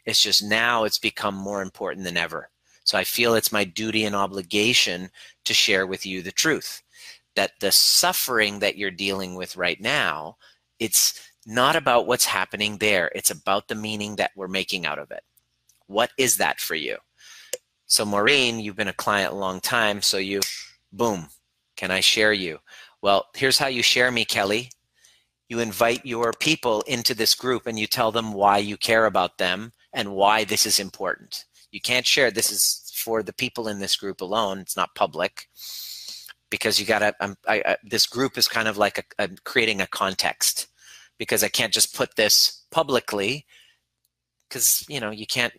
[0.06, 2.50] It's just now it's become more important than ever.
[2.86, 5.10] So I feel it's my duty and obligation
[5.44, 6.82] to share with you the truth
[7.36, 10.38] that the suffering that you're dealing with right now,
[10.80, 13.12] it's not about what's happening there.
[13.16, 15.24] It's about the meaning that we're making out of it.
[15.88, 16.98] What is that for you?
[17.86, 20.02] So, Maureen, you've been a client a long time.
[20.02, 20.42] So, you,
[20.92, 21.28] boom,
[21.78, 22.60] can I share you?
[23.02, 24.72] Well, here's how you share me, Kelly.
[25.48, 29.38] You invite your people into this group and you tell them why you care about
[29.38, 31.46] them and why this is important.
[31.72, 32.32] You can't share.
[32.32, 34.60] This is for the people in this group alone.
[34.60, 35.48] It's not public
[36.50, 37.16] because you got to.
[37.20, 37.36] Um,
[37.84, 40.68] this group is kind of like a, a, creating a context
[41.18, 43.46] because I can't just put this publicly
[44.48, 45.54] because you know you can't.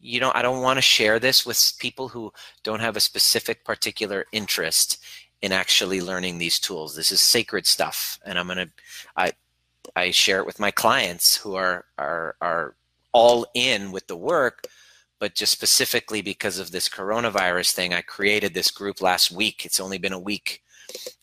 [0.00, 0.36] You don't.
[0.36, 4.98] I don't want to share this with people who don't have a specific particular interest
[5.42, 6.94] in actually learning these tools.
[6.94, 8.68] This is sacred stuff, and I'm gonna.
[9.16, 9.32] I
[9.94, 12.76] I share it with my clients who are are are
[13.12, 14.66] all in with the work
[15.18, 19.64] but just specifically because of this coronavirus thing, I created this group last week.
[19.64, 20.62] It's only been a week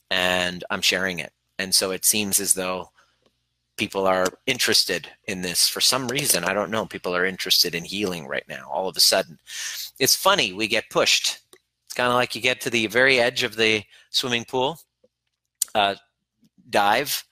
[0.09, 1.31] and I'm sharing it.
[1.59, 2.89] And so it seems as though
[3.77, 6.43] people are interested in this for some reason.
[6.43, 6.85] I don't know.
[6.85, 9.37] People are interested in healing right now, all of a sudden.
[9.99, 11.39] It's funny, we get pushed.
[11.85, 14.79] It's kind of like you get to the very edge of the swimming pool,
[15.75, 15.95] uh,
[16.69, 17.23] dive,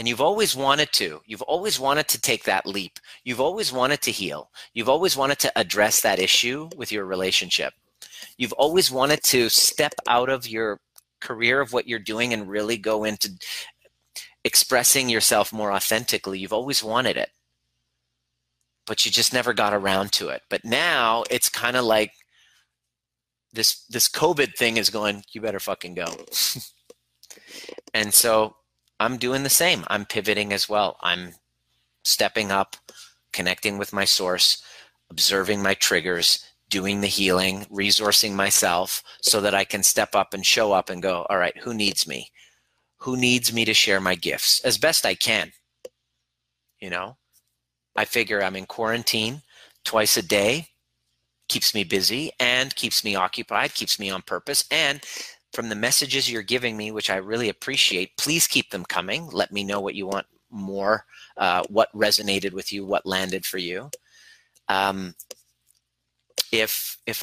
[0.00, 1.20] and you've always wanted to.
[1.26, 2.98] You've always wanted to take that leap.
[3.22, 4.50] You've always wanted to heal.
[4.72, 7.74] You've always wanted to address that issue with your relationship.
[8.38, 10.80] You've always wanted to step out of your
[11.20, 13.32] career of what you're doing and really go into
[14.42, 16.38] expressing yourself more authentically.
[16.38, 17.28] You've always wanted it,
[18.86, 20.40] but you just never got around to it.
[20.48, 22.12] But now it's kind of like
[23.52, 26.06] this this COVID thing is going, you better fucking go.
[27.92, 28.56] and so
[29.00, 29.84] I'm doing the same.
[29.88, 30.98] I'm pivoting as well.
[31.00, 31.34] I'm
[32.04, 32.76] stepping up,
[33.32, 34.62] connecting with my source,
[35.10, 40.44] observing my triggers, doing the healing, resourcing myself so that I can step up and
[40.44, 42.30] show up and go, all right, who needs me?
[42.98, 45.50] Who needs me to share my gifts as best I can?
[46.78, 47.16] You know,
[47.96, 49.42] I figure I'm in quarantine
[49.84, 50.68] twice a day,
[51.48, 54.64] keeps me busy and keeps me occupied, keeps me on purpose.
[54.70, 55.00] And
[55.52, 58.16] from the messages you're giving me, which I really appreciate.
[58.16, 59.26] Please keep them coming.
[59.28, 61.04] Let me know what you want more,
[61.36, 63.90] uh, what resonated with you, what landed for you.
[64.68, 65.14] Um,
[66.52, 67.22] if if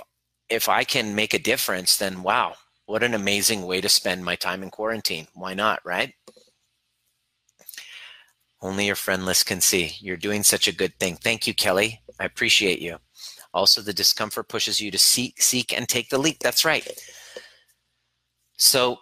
[0.50, 4.36] if I can make a difference, then wow, what an amazing way to spend my
[4.36, 5.28] time in quarantine.
[5.34, 6.14] Why not, right?
[8.62, 9.98] Only your friend list can see.
[10.00, 11.16] You're doing such a good thing.
[11.18, 12.02] Thank you, Kelly.
[12.20, 12.98] I appreciate you.
[13.54, 16.40] Also, the discomfort pushes you to seek, seek, and take the leap.
[16.40, 16.88] That's right.
[18.58, 19.00] So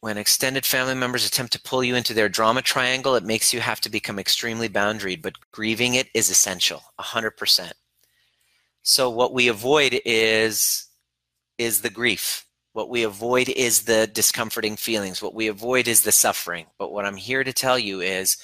[0.00, 3.60] when extended family members attempt to pull you into their drama triangle, it makes you
[3.60, 7.72] have to become extremely boundaried, but grieving it is essential, 100%.
[8.82, 10.86] So what we avoid is
[11.58, 12.46] is the grief.
[12.72, 15.20] What we avoid is the discomforting feelings.
[15.20, 16.66] What we avoid is the suffering.
[16.78, 18.36] But what I'm here to tell you is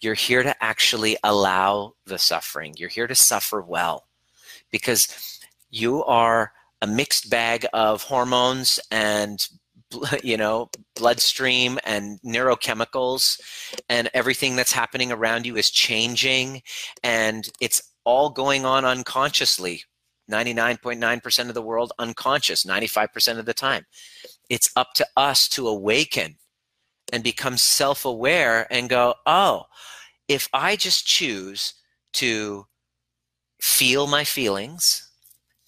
[0.00, 2.74] you're here to actually allow the suffering.
[2.78, 4.06] You're here to suffer well
[4.70, 5.38] because
[5.70, 9.48] you are a mixed bag of hormones and
[10.22, 13.40] you know bloodstream and neurochemicals
[13.88, 16.60] and everything that's happening around you is changing
[17.02, 19.84] and it's all going on unconsciously.
[20.30, 23.84] 99.9% of the world unconscious 95% of the time.
[24.48, 26.36] It's up to us to awaken
[27.12, 29.64] and become self-aware and go oh
[30.28, 31.74] if i just choose
[32.12, 32.66] to
[33.60, 35.11] feel my feelings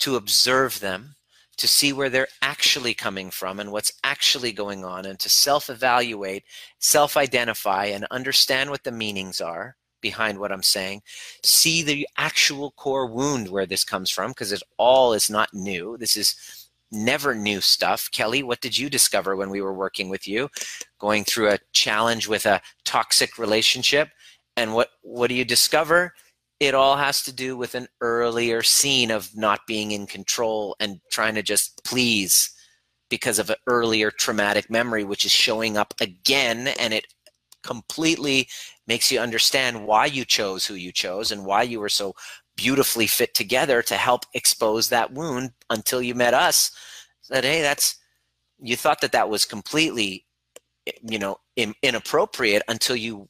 [0.04, 1.14] to observe them,
[1.56, 5.70] to see where they're actually coming from and what's actually going on, and to self
[5.70, 6.44] evaluate,
[6.78, 11.00] self identify, and understand what the meanings are behind what I'm saying.
[11.42, 15.96] See the actual core wound where this comes from, because it all is not new.
[15.96, 18.10] This is never new stuff.
[18.12, 20.50] Kelly, what did you discover when we were working with you,
[20.98, 24.10] going through a challenge with a toxic relationship?
[24.58, 26.12] And what, what do you discover?
[26.60, 31.00] It all has to do with an earlier scene of not being in control and
[31.10, 32.50] trying to just please
[33.10, 37.06] because of an earlier traumatic memory which is showing up again and it
[37.62, 38.48] completely
[38.86, 42.14] makes you understand why you chose who you chose and why you were so
[42.56, 46.70] beautifully fit together to help expose that wound until you met us.
[47.30, 47.96] That hey that's
[48.60, 50.26] you thought that that was completely
[51.02, 53.28] you know in, inappropriate until you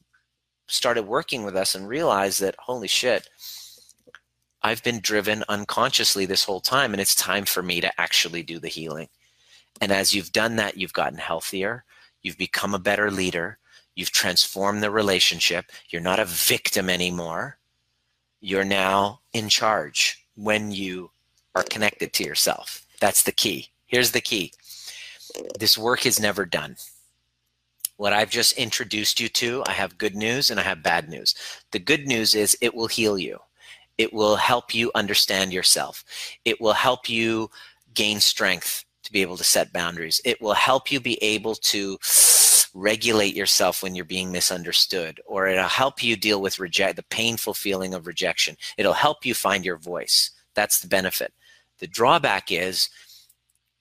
[0.67, 3.29] started working with us and realized that holy shit
[4.61, 8.59] i've been driven unconsciously this whole time and it's time for me to actually do
[8.59, 9.07] the healing.
[9.81, 11.83] And as you've done that you've gotten healthier
[12.21, 13.57] you've become a better leader
[13.95, 17.57] you've transformed the relationship you're not a victim anymore
[18.41, 21.09] you're now in charge when you
[21.55, 22.85] are connected to yourself.
[22.99, 23.69] That's the key.
[23.87, 24.51] Here's the key.
[25.59, 26.75] This work is never done
[27.97, 31.35] what I've just introduced you to, I have good news and I have bad news.
[31.71, 33.39] The good news is it will heal you.
[33.97, 36.03] It will help you understand yourself.
[36.43, 37.49] It will help you
[37.93, 40.19] gain strength to be able to set boundaries.
[40.25, 41.97] It will help you be able to
[42.73, 47.53] regulate yourself when you're being misunderstood, or it'll help you deal with reject the painful
[47.53, 48.57] feeling of rejection.
[48.77, 50.31] It'll help you find your voice.
[50.55, 51.33] That's the benefit.
[51.79, 52.89] The drawback is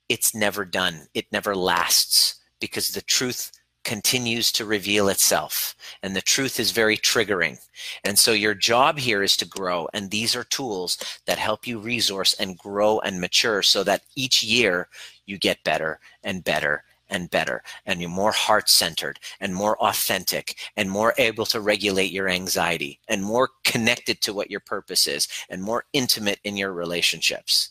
[0.08, 1.08] it's never done.
[1.14, 3.50] It never lasts because the truth
[3.84, 5.76] continues to reveal itself.
[6.02, 7.58] And the truth is very triggering.
[8.02, 9.88] And so your job here is to grow.
[9.92, 14.42] And these are tools that help you resource and grow and mature so that each
[14.42, 14.88] year
[15.26, 20.56] you get better and better and better and you're more heart centered and more authentic
[20.76, 25.28] and more able to regulate your anxiety and more connected to what your purpose is
[25.50, 27.70] and more intimate in your relationships.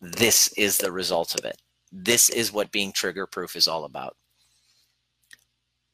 [0.00, 1.60] This is the result of it.
[1.90, 4.16] This is what being trigger proof is all about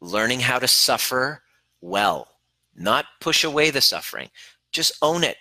[0.01, 1.43] learning how to suffer
[1.81, 2.29] well,
[2.75, 4.31] not push away the suffering.
[4.73, 5.37] Just own it.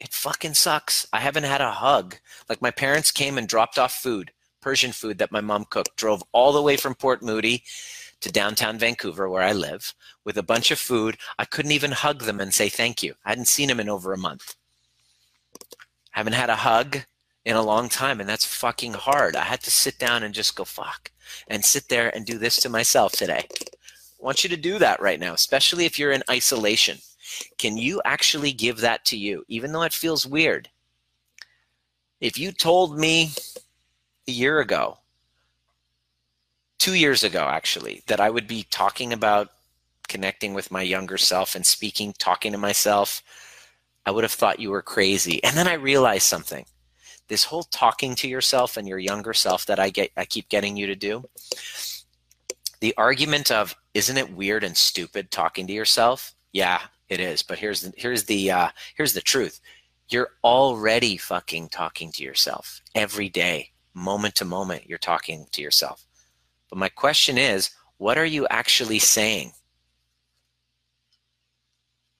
[0.00, 1.06] It fucking sucks.
[1.12, 2.16] I haven't had a hug.
[2.48, 6.22] Like my parents came and dropped off food, Persian food that my mom cooked, drove
[6.32, 7.62] all the way from Port Moody
[8.20, 11.16] to downtown Vancouver, where I live, with a bunch of food.
[11.38, 13.14] I couldn't even hug them and say thank you.
[13.24, 14.56] I hadn't seen them in over a month.
[16.14, 16.98] I haven't had a hug
[17.44, 19.36] in a long time, and that's fucking hard.
[19.36, 21.12] I had to sit down and just go fuck
[21.48, 23.46] and sit there and do this to myself today.
[24.20, 26.98] I want you to do that right now, especially if you're in isolation.
[27.58, 30.68] Can you actually give that to you, even though it feels weird?
[32.20, 33.30] If you told me
[34.26, 34.98] a year ago,
[36.78, 39.50] two years ago actually, that I would be talking about
[40.08, 43.22] connecting with my younger self and speaking, talking to myself,
[44.06, 45.42] I would have thought you were crazy.
[45.42, 46.64] And then I realized something.
[47.28, 50.76] This whole talking to yourself and your younger self that I get I keep getting
[50.76, 51.24] you to do,
[52.80, 56.34] the argument of isn't it weird and stupid talking to yourself?
[56.52, 57.42] Yeah, it is.
[57.42, 59.60] But here's the here's the uh, here's the truth.
[60.08, 64.88] You're already fucking talking to yourself every day, moment to moment.
[64.88, 66.04] You're talking to yourself.
[66.68, 69.52] But my question is, what are you actually saying?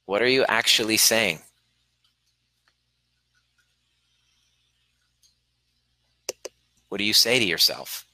[0.06, 1.40] What are you actually saying?
[6.88, 8.05] What do you say to yourself?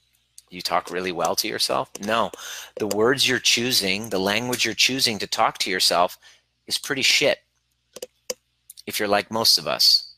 [0.53, 1.91] You talk really well to yourself?
[2.01, 2.31] No.
[2.79, 6.19] The words you're choosing, the language you're choosing to talk to yourself
[6.67, 7.39] is pretty shit
[8.87, 10.13] if you're like most of us.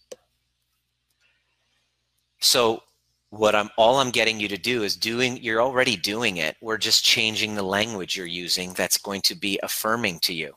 [2.41, 2.83] So
[3.31, 6.57] what I'm all I'm getting you to do is doing you're already doing it.
[6.61, 10.55] We're just changing the language you're using that's going to be affirming to you.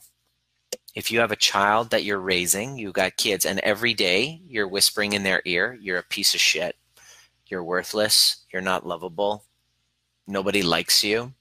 [0.93, 4.67] If you have a child that you're raising, you got kids and every day you're
[4.67, 6.75] whispering in their ear, you're a piece of shit.
[7.47, 9.45] You're worthless, you're not lovable,
[10.27, 11.33] nobody likes you.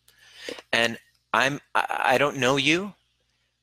[0.72, 0.99] And
[1.33, 2.94] i'm i don't know you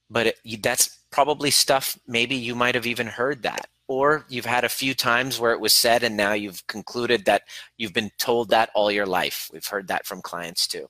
[0.10, 3.68] but it, that's probably stuff maybe you might have even heard that.
[3.88, 7.44] Or you've had a few times where it was said and now you've concluded that
[7.78, 9.50] you've been told that all your life.
[9.52, 10.88] We've heard that from clients too.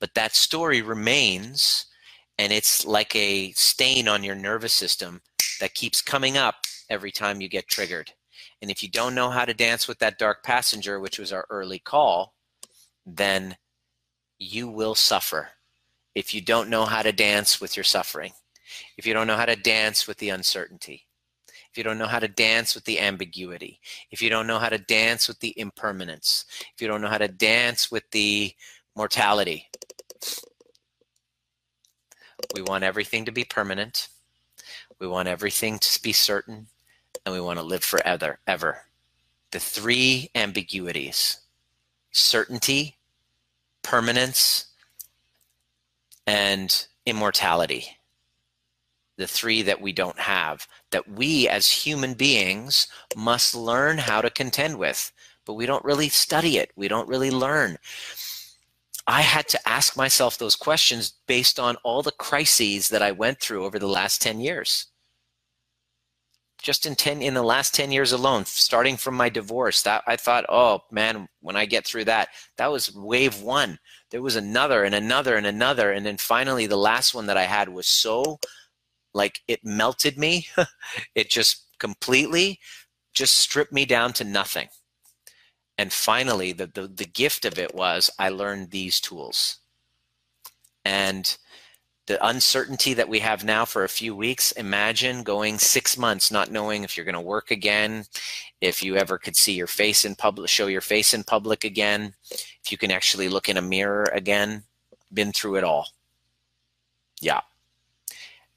[0.00, 1.86] But that story remains
[2.38, 5.20] and it's like a stain on your nervous system
[5.60, 6.54] that keeps coming up
[6.88, 8.12] every time you get triggered.
[8.60, 11.46] And if you don't know how to dance with that dark passenger which was our
[11.50, 12.34] early call
[13.06, 13.56] then
[14.38, 15.50] you will suffer
[16.14, 18.32] if you don't know how to dance with your suffering,
[18.96, 21.06] if you don't know how to dance with the uncertainty,
[21.70, 24.68] if you don't know how to dance with the ambiguity, if you don't know how
[24.68, 28.52] to dance with the impermanence, if you don't know how to dance with the
[28.94, 29.68] mortality.
[32.54, 34.08] We want everything to be permanent.
[34.98, 36.66] We want everything to be certain,
[37.24, 38.38] and we want to live forever.
[38.46, 38.82] Ever.
[39.50, 41.38] The three ambiguities
[42.12, 42.98] certainty,
[43.82, 44.66] permanence,
[46.26, 47.96] and immortality.
[49.16, 54.30] The three that we don't have, that we as human beings must learn how to
[54.30, 55.12] contend with,
[55.44, 56.70] but we don't really study it.
[56.76, 57.78] We don't really learn.
[59.06, 63.40] I had to ask myself those questions based on all the crises that I went
[63.40, 64.86] through over the last 10 years
[66.62, 70.16] just in 10 in the last 10 years alone starting from my divorce that i
[70.16, 73.78] thought oh man when i get through that that was wave one.
[74.10, 77.44] There was another and another and another and then finally the last one that i
[77.44, 78.38] had was so
[79.14, 80.48] like it melted me.
[81.14, 82.58] It just completely
[83.14, 84.68] just stripped me down to nothing.
[85.76, 89.58] And finally the, the the gift of it was i learned these tools.
[90.84, 91.36] And
[92.12, 96.50] the uncertainty that we have now for a few weeks imagine going six months not
[96.50, 98.04] knowing if you're going to work again
[98.60, 102.12] if you ever could see your face in public show your face in public again
[102.30, 104.62] if you can actually look in a mirror again
[105.12, 105.88] been through it all.
[107.20, 107.40] Yeah.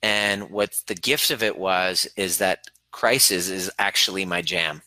[0.01, 4.81] And what the gift of it was is that crisis is actually my jam.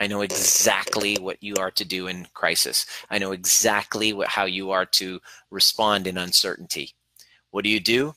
[0.00, 2.86] I know exactly what you are to do in crisis.
[3.10, 6.94] I know exactly what, how you are to respond in uncertainty.
[7.54, 8.16] What do you do?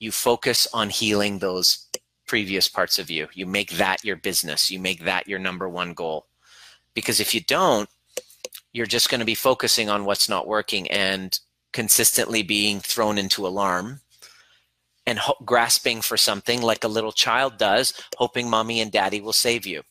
[0.00, 1.86] You focus on healing those
[2.26, 3.28] previous parts of you.
[3.32, 4.68] You make that your business.
[4.68, 6.26] You make that your number one goal.
[6.92, 7.88] Because if you don't,
[8.72, 11.38] you're just going to be focusing on what's not working and
[11.72, 14.00] consistently being thrown into alarm
[15.06, 19.32] and ho- grasping for something like a little child does, hoping mommy and daddy will
[19.32, 19.84] save you.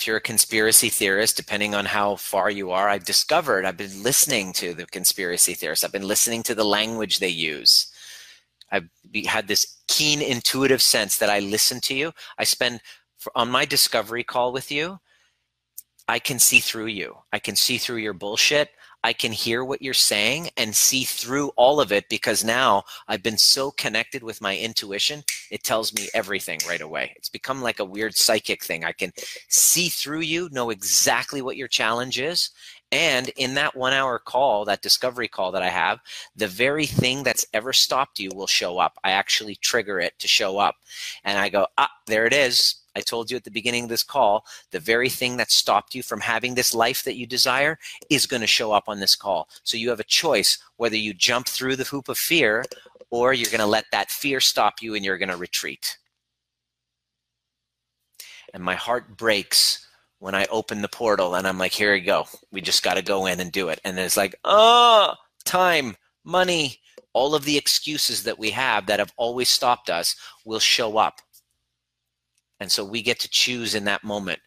[0.00, 4.02] If you're a conspiracy theorist, depending on how far you are, I've discovered I've been
[4.02, 5.84] listening to the conspiracy theorists.
[5.84, 7.92] I've been listening to the language they use.
[8.72, 8.88] I've
[9.26, 12.12] had this keen intuitive sense that I listen to you.
[12.38, 12.80] I spend
[13.34, 15.00] on my discovery call with you.
[16.08, 17.18] I can see through you.
[17.30, 18.70] I can see through your bullshit.
[19.02, 23.22] I can hear what you're saying and see through all of it because now I've
[23.22, 27.12] been so connected with my intuition, it tells me everything right away.
[27.16, 28.84] It's become like a weird psychic thing.
[28.84, 29.12] I can
[29.48, 32.50] see through you, know exactly what your challenge is.
[32.92, 36.00] And in that one hour call, that discovery call that I have,
[36.34, 38.98] the very thing that's ever stopped you will show up.
[39.04, 40.74] I actually trigger it to show up.
[41.24, 42.79] And I go, ah, there it is.
[42.96, 46.02] I told you at the beginning of this call, the very thing that stopped you
[46.02, 47.78] from having this life that you desire
[48.08, 49.48] is going to show up on this call.
[49.62, 52.64] So you have a choice whether you jump through the hoop of fear
[53.10, 55.98] or you're going to let that fear stop you and you're going to retreat.
[58.52, 59.86] And my heart breaks
[60.18, 62.26] when I open the portal and I'm like, here we go.
[62.50, 63.80] We just got to go in and do it.
[63.84, 65.14] And it's like, oh,
[65.44, 66.80] time, money,
[67.12, 70.14] all of the excuses that we have that have always stopped us
[70.44, 71.20] will show up
[72.60, 74.38] and so we get to choose in that moment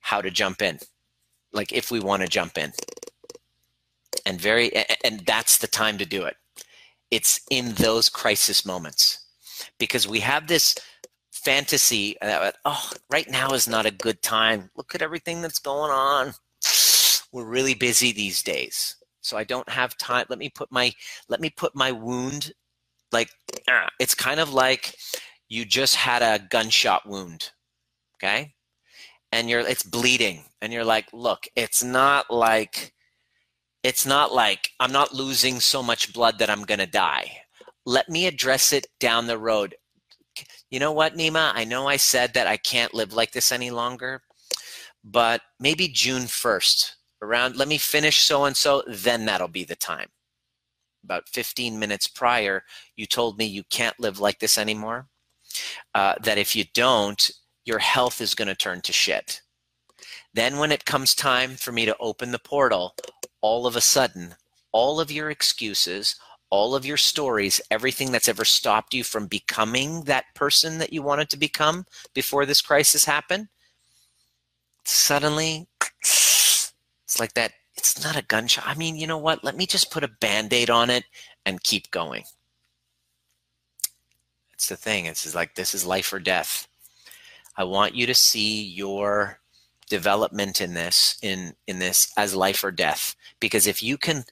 [0.00, 0.78] how to jump in,
[1.52, 2.72] like if we want to jump in.
[4.24, 4.72] And very
[5.04, 6.36] and that's the time to do it.
[7.10, 9.24] It's in those crisis moments.
[9.78, 10.76] Because we have this
[11.32, 14.70] fantasy that oh, right now is not a good time.
[14.76, 16.32] Look at everything that's going on.
[17.32, 18.96] We're really busy these days.
[19.20, 20.26] So I don't have time.
[20.28, 20.92] Let me put my
[21.28, 22.52] let me put my wound
[23.12, 23.30] like
[23.68, 24.94] ah, it's kind of like
[25.48, 27.50] you just had a gunshot wound,
[28.16, 28.54] okay?
[29.32, 32.92] And you're it's bleeding and you're like, "Look, it's not like
[33.82, 37.42] it's not like I'm not losing so much blood that I'm going to die.
[37.86, 39.76] Let me address it down the road.
[40.70, 41.52] You know what, Nima?
[41.54, 44.22] I know I said that I can't live like this any longer,
[45.04, 46.92] but maybe June 1st,
[47.22, 50.08] around, let me finish so and so, then that'll be the time.
[51.04, 52.64] About 15 minutes prior,
[52.96, 55.08] you told me you can't live like this anymore
[55.94, 57.30] uh, that if you don't,
[57.64, 59.40] your health is going to turn to shit.
[60.34, 62.94] Then, when it comes time for me to open the portal,
[63.40, 64.34] all of a sudden,
[64.72, 66.16] all of your excuses,
[66.50, 71.02] all of your stories, everything that's ever stopped you from becoming that person that you
[71.02, 71.84] wanted to become
[72.14, 73.48] before this crisis happened,
[74.84, 75.68] suddenly
[77.08, 77.52] it's like that.
[77.76, 78.66] It's not a gunshot.
[78.66, 79.44] I mean, you know what?
[79.44, 81.04] Let me just put a band aid on it
[81.46, 82.24] and keep going.
[84.58, 85.06] It's the thing.
[85.06, 86.66] It's like this is life or death.
[87.56, 89.38] I want you to see your
[89.88, 94.24] development in this in in this as life or death because if you can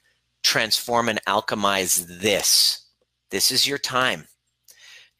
[0.43, 2.85] transform and alchemize this
[3.31, 4.25] this is your time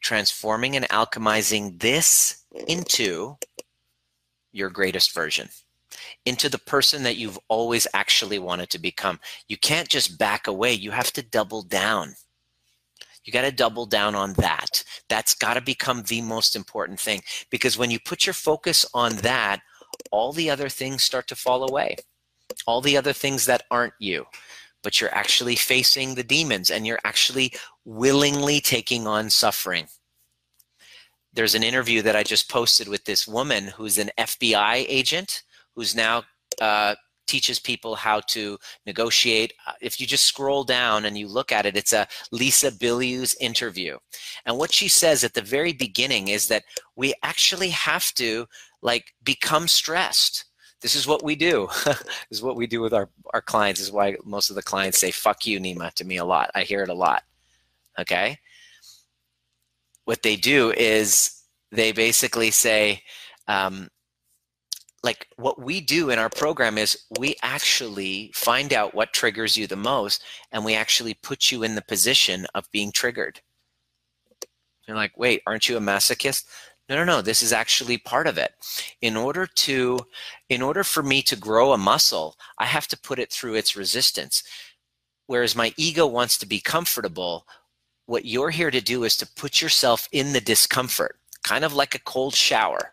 [0.00, 3.36] transforming and alchemizing this into
[4.52, 5.48] your greatest version
[6.24, 10.72] into the person that you've always actually wanted to become you can't just back away
[10.72, 12.14] you have to double down
[13.28, 14.82] you got to double down on that.
[15.10, 17.20] That's got to become the most important thing
[17.50, 19.60] because when you put your focus on that,
[20.10, 21.96] all the other things start to fall away.
[22.66, 24.24] All the other things that aren't you,
[24.82, 27.52] but you're actually facing the demons and you're actually
[27.84, 29.88] willingly taking on suffering.
[31.34, 35.42] There's an interview that I just posted with this woman who's an FBI agent
[35.76, 36.22] who's now
[36.62, 36.94] uh,
[37.28, 39.52] teaches people how to negotiate.
[39.66, 43.36] Uh, if you just scroll down and you look at it, it's a Lisa Bilyeu's
[43.40, 43.98] interview.
[44.46, 46.64] And what she says at the very beginning is that
[46.96, 48.46] we actually have to
[48.82, 50.46] like become stressed.
[50.80, 51.68] This is what we do.
[51.84, 53.80] this is what we do with our, our clients.
[53.80, 56.50] This is why most of the clients say, fuck you, Nima, to me a lot.
[56.54, 57.24] I hear it a lot.
[57.98, 58.38] Okay?
[60.04, 63.02] What they do is they basically say,
[63.48, 63.88] um,
[65.02, 69.66] like what we do in our program is we actually find out what triggers you
[69.66, 73.40] the most and we actually put you in the position of being triggered
[74.86, 76.44] you're like wait aren't you a masochist
[76.88, 77.20] No, no, no.
[77.22, 78.52] This is actually part of it.
[79.02, 79.98] In order to,
[80.48, 83.76] in order for me to grow a muscle, I have to put it through its
[83.76, 84.42] resistance.
[85.26, 87.46] Whereas my ego wants to be comfortable,
[88.06, 91.94] what you're here to do is to put yourself in the discomfort, kind of like
[91.94, 92.90] a cold shower.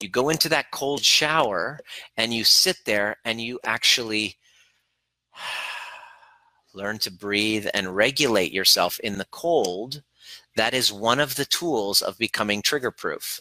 [0.00, 1.80] You go into that cold shower
[2.16, 4.36] and you sit there and you actually
[6.74, 10.02] learn to breathe and regulate yourself in the cold
[10.56, 13.40] that is one of the tools of becoming trigger proof.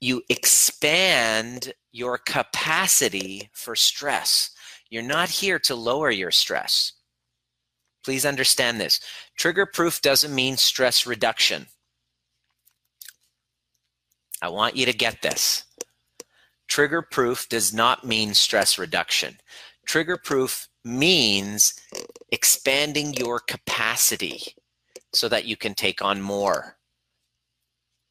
[0.00, 4.50] You expand your capacity for stress.
[4.90, 6.92] You're not here to lower your stress.
[8.04, 9.00] Please understand this.
[9.36, 11.66] Trigger proof doesn't mean stress reduction.
[14.40, 15.64] I want you to get this.
[16.68, 19.38] Trigger proof does not mean stress reduction.
[19.86, 21.74] Trigger proof means
[22.30, 24.54] expanding your capacity
[25.12, 26.76] so that you can take on more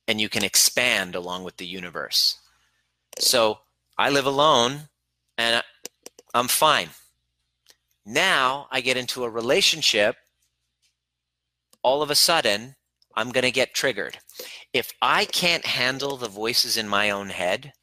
[0.07, 2.39] and you can expand along with the universe.
[3.19, 3.59] So
[3.97, 4.89] I live alone
[5.38, 5.63] and
[6.34, 6.89] I'm fine.
[8.05, 10.15] Now I get into a relationship,
[11.84, 12.75] all of a sudden,
[13.18, 14.20] I'm going to get triggered.
[14.74, 17.74] If I can't handle the voices in my own head,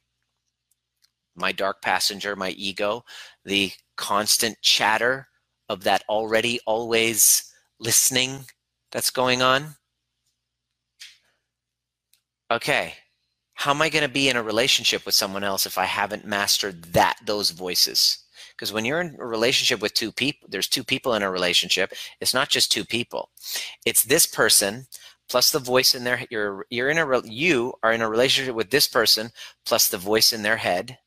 [1.35, 3.03] my dark passenger, my ego,
[3.43, 5.27] the constant chatter
[5.67, 8.45] of that already always listening
[8.93, 9.75] that's going on?
[12.49, 12.93] Okay,
[13.55, 16.25] how am I going to be in a relationship with someone else if I haven't
[16.25, 18.19] mastered that those voices?
[18.51, 21.91] Because when you're in a relationship with two people, there's two people in a relationship.
[22.21, 23.29] It's not just two people.
[23.85, 24.85] It's this person
[25.29, 28.69] plus the voice in their you're you're in a you are in a relationship with
[28.69, 29.29] this person
[29.65, 30.97] plus the voice in their head.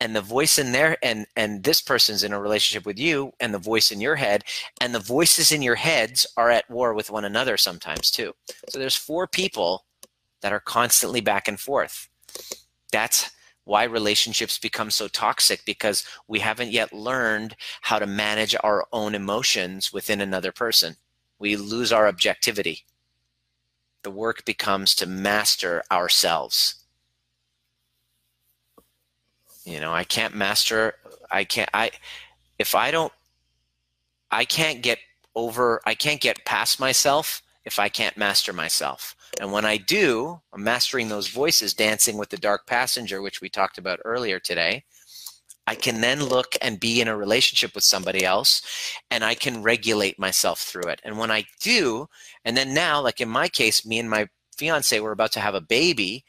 [0.00, 3.54] And the voice in there and and this person's in a relationship with you and
[3.54, 4.44] the voice in your head.
[4.80, 8.32] And the voices in your heads are at war with one another sometimes too.
[8.68, 9.84] So there's four people
[10.42, 12.08] that are constantly back and forth.
[12.92, 13.30] That's
[13.64, 19.14] why relationships become so toxic because we haven't yet learned how to manage our own
[19.14, 20.96] emotions within another person.
[21.38, 22.84] We lose our objectivity
[24.04, 26.84] the work becomes to master ourselves
[29.64, 30.94] you know, I can't master.
[31.30, 31.70] I can't.
[31.72, 31.90] I
[32.58, 33.12] if I don't,
[34.30, 34.98] I can't get
[35.34, 35.80] over.
[35.86, 39.16] I can't get past myself if I can't master myself.
[39.40, 43.48] And when I do, I'm mastering those voices, dancing with the dark passenger, which we
[43.48, 44.84] talked about earlier today.
[45.66, 48.62] I can then look and be in a relationship with somebody else
[49.10, 51.00] and I can regulate myself through it.
[51.04, 52.06] And when I do,
[52.44, 55.54] and then now, like in my case, me and my fiance, we're about to have
[55.54, 56.24] a baby.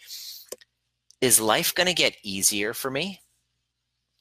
[1.22, 3.22] Is life going to get easier for me?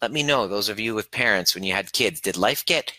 [0.02, 2.92] Let me know, those of you with parents, when you had kids, did life get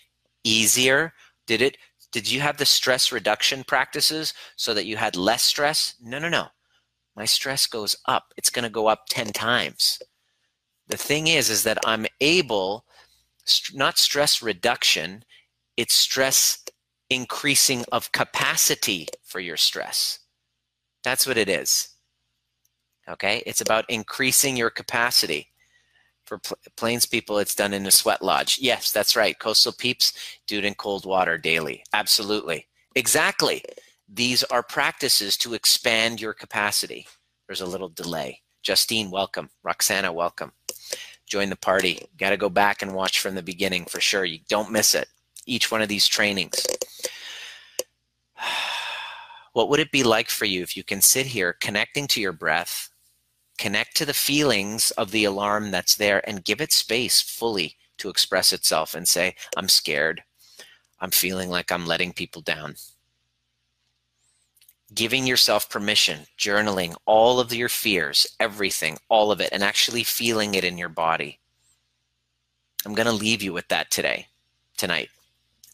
[0.44, 1.14] easier?
[1.48, 1.78] Did it?
[2.12, 5.96] Did you have the stress reduction practices so that you had less stress?
[6.02, 6.48] No, no, no.
[7.16, 8.34] My stress goes up.
[8.38, 10.00] It's going to go up 10 times.
[10.88, 12.86] The thing is, is that I'm able,
[13.74, 15.24] not stress reduction,
[15.78, 16.64] it's stress
[17.10, 20.20] increasing of capacity for your stress.
[21.04, 21.90] That's what it is.
[23.08, 23.44] Okay?
[23.46, 25.52] It's about increasing your capacity.
[26.26, 28.58] For pl- Plains people, it's done in a sweat lodge.
[28.60, 29.38] Yes, that's right.
[29.38, 30.14] Coastal peeps
[30.48, 31.84] do it in cold water daily.
[31.94, 32.68] Absolutely.
[32.96, 33.64] Exactly.
[34.12, 37.06] These are practices to expand your capacity.
[37.48, 38.42] There's a little delay.
[38.64, 39.50] Justine, welcome.
[39.64, 40.52] Roxana, welcome.
[41.28, 42.08] Join the party.
[42.18, 44.26] Got to go back and watch from the beginning for sure.
[44.26, 45.08] You don't miss it.
[45.46, 46.66] Each one of these trainings.
[49.54, 52.34] What would it be like for you if you can sit here connecting to your
[52.34, 52.90] breath,
[53.58, 58.10] connect to the feelings of the alarm that's there and give it space fully to
[58.10, 60.24] express itself and say, I'm scared.
[61.00, 62.76] I'm feeling like I'm letting people down.
[64.96, 70.56] Giving yourself permission, journaling all of your fears, everything, all of it, and actually feeling
[70.56, 71.40] it in your body.
[72.86, 74.28] I'm going to leave you with that today,
[74.78, 75.10] tonight.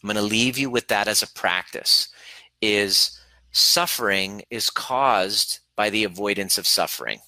[0.02, 2.08] I'm going to leave you with that as a practice
[2.60, 3.18] is
[3.52, 7.20] suffering is caused by the avoidance of suffering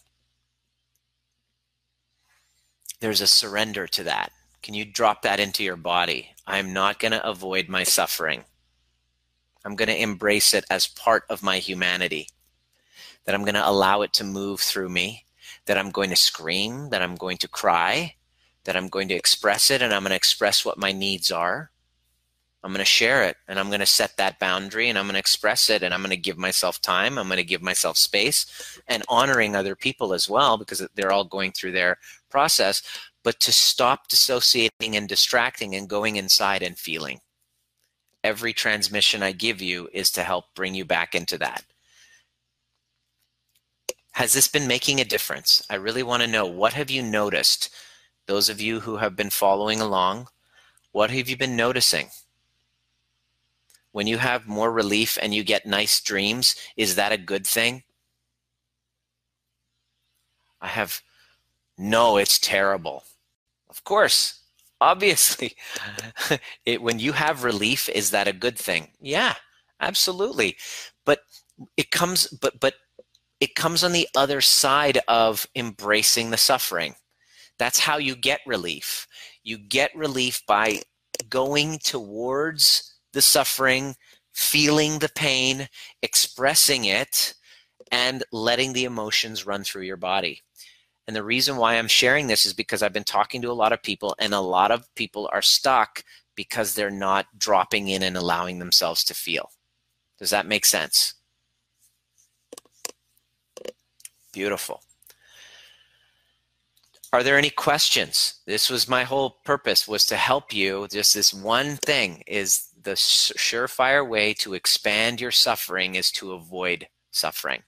[3.05, 4.33] there's a surrender to that.
[4.63, 6.31] Can you drop that into your body?
[6.47, 8.45] I'm not going to avoid my suffering.
[9.65, 12.29] I'm going to embrace it as part of my humanity.
[13.25, 15.25] That I'm going to allow it to move through me.
[15.67, 16.91] That I'm going to scream.
[16.91, 18.17] That I'm going to cry.
[18.65, 21.71] That I'm going to express it and I'm going to express what my needs are.
[22.65, 25.15] I'm going to share it and I'm going to set that boundary and I'm going
[25.15, 27.19] to express it and I'm going to give myself time.
[27.19, 31.27] I'm going to give myself space and honoring other people as well because they're all
[31.27, 31.99] going through their
[32.31, 32.83] process,
[33.23, 37.21] but to stop dissociating and distracting and going inside and feeling.
[38.25, 41.63] Every transmission I give you is to help bring you back into that.
[44.13, 45.63] Has this been making a difference?
[45.69, 47.69] I really want to know what have you noticed?
[48.27, 50.29] Those of you who have been following along,
[50.93, 52.09] what have you been noticing?
[53.93, 57.83] When you have more relief and you get nice dreams, is that a good thing?
[60.63, 61.03] I have,
[61.77, 63.05] no, it's terrible.
[63.69, 64.44] Of course,
[64.81, 65.57] obviously.
[66.67, 68.89] it, when you have relief, is that a good thing?
[69.01, 69.35] Yeah,
[69.81, 70.57] absolutely.
[71.05, 71.21] But
[71.77, 72.75] it comes, but, but
[73.41, 76.95] it comes on the other side of embracing the suffering.
[77.59, 79.07] That's how you get relief.
[79.43, 80.83] You get relief by
[81.29, 83.95] going towards the suffering,
[84.33, 85.69] feeling the pain,
[86.03, 87.35] expressing it,
[87.93, 90.41] and letting the emotions run through your body.
[91.07, 93.73] And the reason why I'm sharing this is because I've been talking to a lot
[93.73, 96.03] of people, and a lot of people are stuck
[96.35, 99.51] because they're not dropping in and allowing themselves to feel.
[100.19, 101.15] Does that make sense?
[104.33, 104.83] Beautiful.
[107.13, 108.41] Are there any questions?
[108.45, 110.89] This was my whole purpose was to help you.
[110.91, 116.89] Just this one thing is the surefire way to expand your suffering is to avoid
[117.13, 117.63] suffering.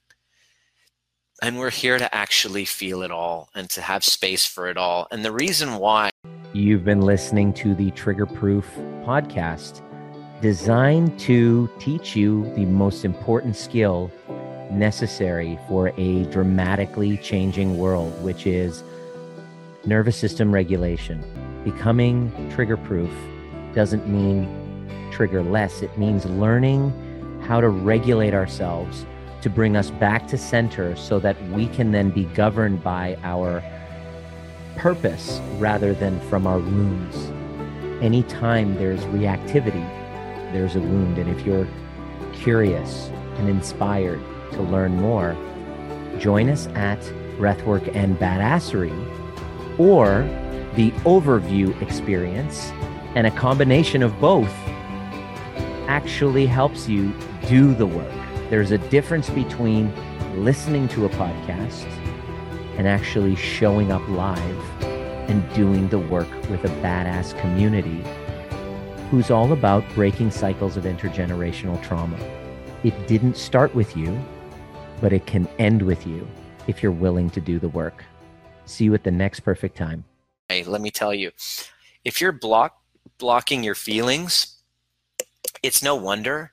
[1.42, 5.06] And we're here to actually feel it all and to have space for it all.
[5.10, 6.08] And the reason why
[6.54, 8.66] you've been listening to the Trigger Proof
[9.04, 9.82] podcast
[10.40, 14.10] designed to teach you the most important skill
[14.70, 18.82] necessary for a dramatically changing world, which is
[19.84, 21.22] nervous system regulation.
[21.64, 23.12] Becoming trigger proof
[23.74, 26.90] doesn't mean trigger less, it means learning
[27.46, 29.04] how to regulate ourselves
[29.42, 33.62] to bring us back to center so that we can then be governed by our
[34.76, 37.16] purpose rather than from our wounds.
[38.02, 39.84] Anytime there's reactivity,
[40.52, 41.18] there's a wound.
[41.18, 41.68] And if you're
[42.32, 44.20] curious and inspired
[44.52, 45.36] to learn more,
[46.18, 47.00] join us at
[47.38, 48.94] Breathwork and Badassery
[49.78, 50.22] or
[50.74, 52.70] the overview experience,
[53.14, 54.52] and a combination of both
[55.88, 57.14] actually helps you
[57.48, 58.25] do the work.
[58.48, 59.92] There's a difference between
[60.44, 61.84] listening to a podcast
[62.76, 64.82] and actually showing up live
[65.28, 68.04] and doing the work with a badass community
[69.10, 72.18] who's all about breaking cycles of intergenerational trauma.
[72.84, 74.16] It didn't start with you,
[75.00, 76.24] but it can end with you
[76.68, 78.04] if you're willing to do the work.
[78.64, 80.04] See you at the next perfect time.
[80.48, 81.32] Hey, let me tell you,
[82.04, 82.76] if you're block
[83.18, 84.58] blocking your feelings,
[85.64, 86.52] it's no wonder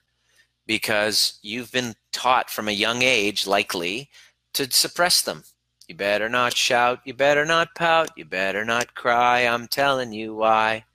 [0.65, 4.09] because you've been taught from a young age, likely,
[4.53, 5.43] to suppress them.
[5.87, 10.35] You better not shout, you better not pout, you better not cry, I'm telling you
[10.35, 10.85] why.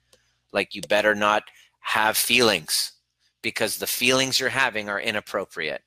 [0.51, 1.43] Like, you better not
[1.81, 2.93] have feelings
[3.41, 5.83] because the feelings you're having are inappropriate.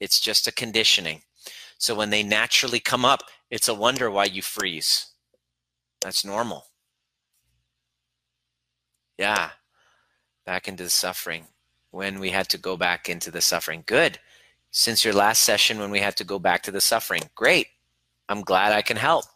[0.00, 1.22] It's just a conditioning.
[1.78, 5.06] So when they naturally come up, it's a wonder why you freeze.
[6.00, 6.66] That's normal.
[9.18, 9.50] Yeah.
[10.46, 11.46] Back into the suffering.
[11.94, 13.84] When we had to go back into the suffering.
[13.86, 14.18] Good.
[14.72, 17.22] Since your last session when we had to go back to the suffering.
[17.36, 17.68] Great.
[18.28, 19.26] I'm glad I can help.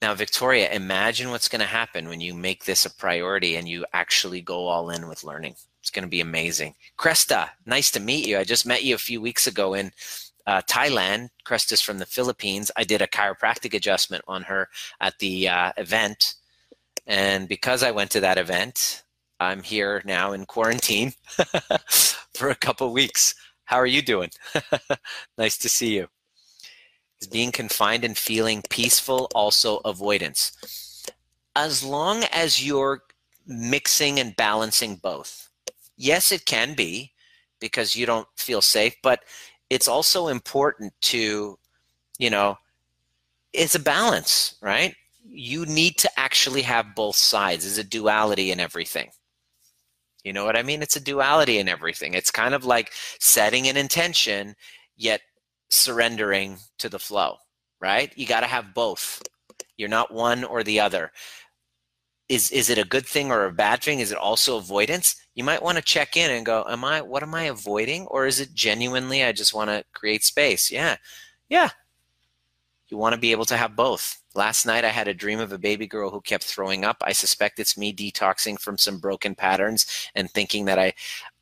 [0.00, 3.84] Now, Victoria, imagine what's going to happen when you make this a priority and you
[3.92, 5.56] actually go all in with learning.
[5.80, 6.74] It's going to be amazing.
[6.96, 8.38] Cresta, nice to meet you.
[8.38, 9.90] I just met you a few weeks ago in
[10.46, 11.30] uh, Thailand.
[11.44, 12.70] Cresta's from the Philippines.
[12.76, 14.68] I did a chiropractic adjustment on her
[15.00, 16.34] at the uh, event.
[17.06, 19.03] And because I went to that event,
[19.44, 21.12] I'm here now in quarantine
[22.34, 23.34] for a couple weeks.
[23.64, 24.30] How are you doing?
[25.38, 26.08] nice to see you.
[27.20, 31.06] Is being confined and feeling peaceful also avoidance?
[31.56, 33.02] As long as you're
[33.46, 35.48] mixing and balancing both.
[35.96, 37.12] Yes, it can be
[37.60, 39.20] because you don't feel safe, but
[39.70, 41.58] it's also important to,
[42.18, 42.58] you know,
[43.52, 44.94] it's a balance, right?
[45.26, 47.64] You need to actually have both sides.
[47.64, 49.10] There's a duality in everything.
[50.24, 50.82] You know what I mean?
[50.82, 52.14] It's a duality in everything.
[52.14, 54.56] It's kind of like setting an intention,
[54.96, 55.20] yet
[55.70, 57.36] surrendering to the flow,
[57.80, 58.12] right?
[58.16, 59.22] You got to have both.
[59.76, 61.12] You're not one or the other.
[62.28, 64.00] Is is it a good thing or a bad thing?
[64.00, 65.16] Is it also avoidance?
[65.34, 68.06] you might want to check in and go, am I, what am I avoiding?
[68.06, 70.70] Or is it genuinely, I just want to create space?
[70.70, 70.96] Yeah.
[71.48, 71.70] Yeah.
[72.88, 74.22] You want to be able to have both.
[74.34, 76.96] Last night I had a dream of a baby girl who kept throwing up.
[77.02, 80.92] I suspect it's me detoxing from some broken patterns and thinking that I,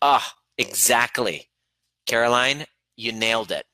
[0.03, 1.49] ah, oh, exactly.
[2.07, 2.67] Caroline,
[2.97, 3.65] you nailed it.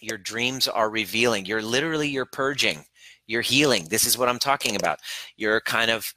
[0.00, 1.46] Your dreams are revealing.
[1.46, 2.84] You're literally, you're purging.
[3.26, 3.86] You're healing.
[3.88, 4.98] This is what I'm talking about.
[5.36, 6.12] You're kind of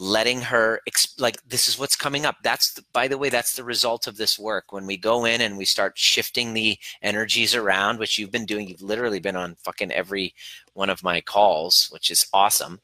[0.00, 0.80] letting her
[1.18, 2.36] like this is what's coming up.
[2.42, 4.72] That's the, by the way that's the result of this work.
[4.72, 8.66] When we go in and we start shifting the energies around which you've been doing
[8.66, 10.34] you've literally been on fucking every
[10.72, 12.80] one of my calls which is awesome.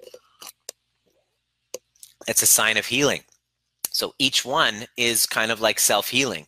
[2.28, 3.22] It's a sign of healing.
[3.90, 6.46] So each one is kind of like self-healing.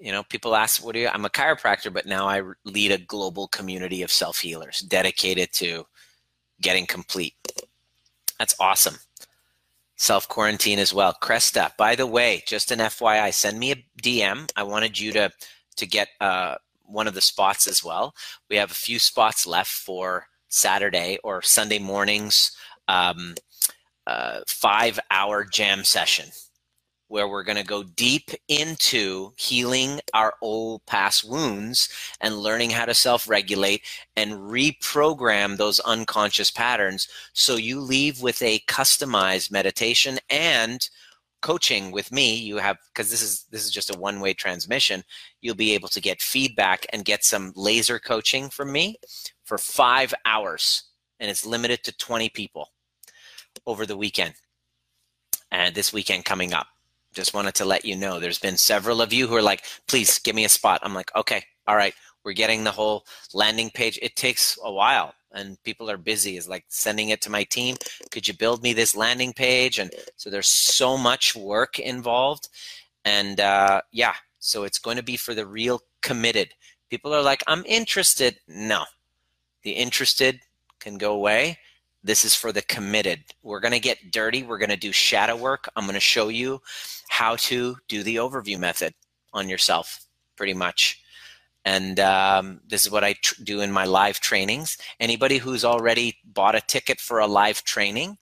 [0.00, 2.98] You know people ask what do you i'm a chiropractor but now i lead a
[2.98, 5.84] global community of self-healers dedicated to
[6.62, 7.34] getting complete.
[8.38, 8.96] That's awesome
[9.96, 11.16] self quarantine as well.
[11.22, 14.50] Cresta, by the way, just an FYI, send me a DM.
[14.56, 15.30] I wanted you to
[15.76, 18.14] to get uh, one of the spots as well.
[18.48, 22.52] We have a few spots left for Saturday or Sunday mornings,
[22.86, 23.34] um,
[24.06, 26.26] uh, five hour jam session
[27.14, 31.88] where we're going to go deep into healing our old past wounds
[32.20, 33.82] and learning how to self regulate
[34.16, 37.06] and reprogram those unconscious patterns.
[37.32, 40.90] So you leave with a customized meditation and
[41.40, 42.34] coaching with me.
[42.34, 45.04] You have because this is this is just a one way transmission.
[45.40, 48.96] You'll be able to get feedback and get some laser coaching from me
[49.44, 50.82] for 5 hours
[51.20, 52.70] and it's limited to 20 people
[53.66, 54.34] over the weekend
[55.52, 56.66] and this weekend coming up
[57.14, 60.18] just wanted to let you know there's been several of you who are like please
[60.18, 60.80] give me a spot.
[60.82, 61.94] I'm like okay all right
[62.24, 63.04] we're getting the whole
[63.34, 63.98] landing page.
[64.00, 67.76] It takes a while and people are busy is like sending it to my team
[68.10, 69.78] could you build me this landing page?
[69.78, 72.48] And so there's so much work involved
[73.04, 76.52] and uh, yeah so it's going to be for the real committed.
[76.90, 78.38] People are like i'm interested.
[78.48, 78.84] No
[79.62, 80.40] the interested
[80.80, 81.58] can go away
[82.04, 83.24] this is for the committed.
[83.42, 84.42] We're going to get dirty.
[84.42, 85.68] We're going to do shadow work.
[85.74, 86.60] I'm going to show you
[87.08, 88.94] how to do the overview method
[89.32, 90.04] on yourself,
[90.36, 91.00] pretty much.
[91.64, 94.76] And um, this is what I tr- do in my live trainings.
[95.00, 98.18] Anybody who's already bought a ticket for a live training,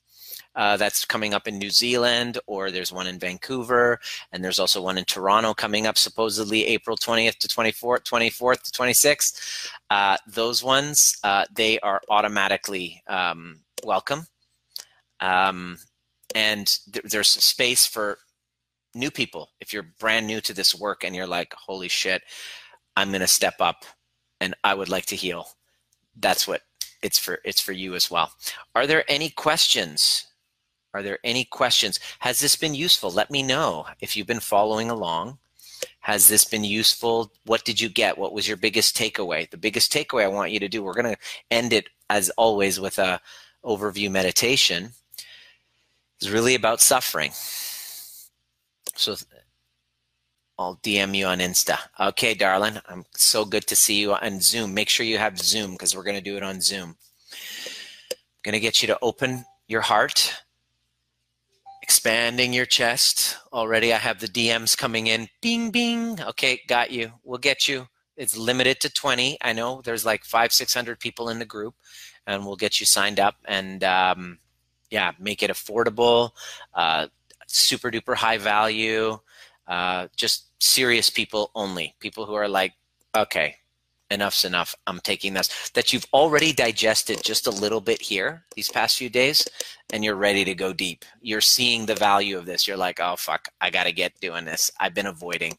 [0.55, 3.99] uh, that's coming up in New Zealand, or there's one in Vancouver,
[4.33, 8.71] and there's also one in Toronto coming up, supposedly April 20th to 24th, 24th to
[8.71, 9.71] 26th.
[9.91, 14.27] Uh, those ones, uh, they are automatically um, welcome.
[15.21, 15.79] Um,
[16.35, 18.19] and th- there's space for
[18.95, 19.51] new people.
[19.61, 22.23] If you're brand new to this work and you're like, holy shit,
[22.97, 23.85] I'm going to step up
[24.41, 25.47] and I would like to heal.
[26.19, 26.63] That's what
[27.03, 27.39] it's for.
[27.45, 28.33] It's for you as well.
[28.75, 30.27] Are there any questions?
[30.95, 32.01] Are there any questions?
[32.19, 33.11] Has this been useful?
[33.11, 35.39] Let me know if you've been following along.
[36.01, 37.33] Has this been useful?
[37.47, 38.19] What did you get?
[38.19, 39.49] What was your biggest takeaway?
[39.49, 41.21] The biggest takeaway I want you to do, we're going to
[41.51, 43.21] end it as always with a
[43.65, 44.91] overview meditation
[46.21, 47.33] is really about suffering.
[48.95, 49.17] So
[50.59, 51.79] I'll DM you on Insta.
[51.99, 52.79] Okay, darling.
[52.89, 54.75] I'm so good to see you on Zoom.
[54.75, 56.97] Make sure you have Zoom because we're going to do it on Zoom.
[58.11, 60.33] I'm going to get you to open your heart,
[61.83, 63.39] expanding your chest.
[63.53, 65.29] Already I have the DMs coming in.
[65.41, 66.21] Bing, bing.
[66.21, 67.13] Okay, got you.
[67.25, 67.89] We'll get you.
[68.17, 69.39] It's limited to 20.
[69.43, 71.75] I know there's like five, 600 people in the group
[72.27, 74.39] and we'll get you signed up and um,
[74.91, 76.31] yeah, make it affordable,
[76.75, 77.07] uh,
[77.47, 79.19] super duper high value,
[79.67, 81.95] uh, just serious people only.
[81.99, 82.75] People who are like,
[83.17, 83.57] okay,
[84.11, 84.75] enough's enough.
[84.87, 85.71] I'm taking this.
[85.71, 89.49] That you've already digested just a little bit here these past few days,
[89.93, 91.05] and you're ready to go deep.
[91.21, 92.69] You're seeing the value of this.
[92.69, 94.71] You're like, oh fuck, I got to get doing this.
[94.79, 95.59] I've been avoiding.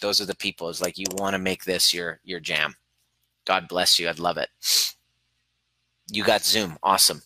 [0.00, 0.68] Those are the people.
[0.70, 2.74] It's like you want to make this your your jam.
[3.44, 4.08] God bless you.
[4.08, 4.48] I'd love it.
[6.12, 6.76] You got Zoom.
[6.82, 7.22] Awesome.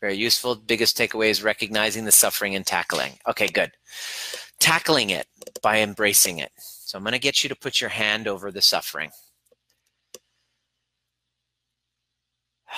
[0.00, 0.54] Very useful.
[0.56, 3.18] Biggest takeaway is recognizing the suffering and tackling.
[3.28, 3.72] Okay, good.
[4.58, 5.26] Tackling it
[5.62, 6.50] by embracing it.
[6.56, 9.10] So I'm going to get you to put your hand over the suffering.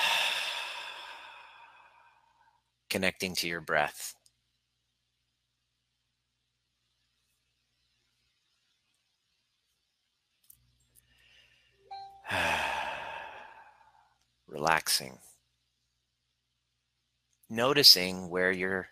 [2.90, 4.14] Connecting to your breath.
[14.48, 15.18] Relaxing
[17.48, 18.88] noticing where your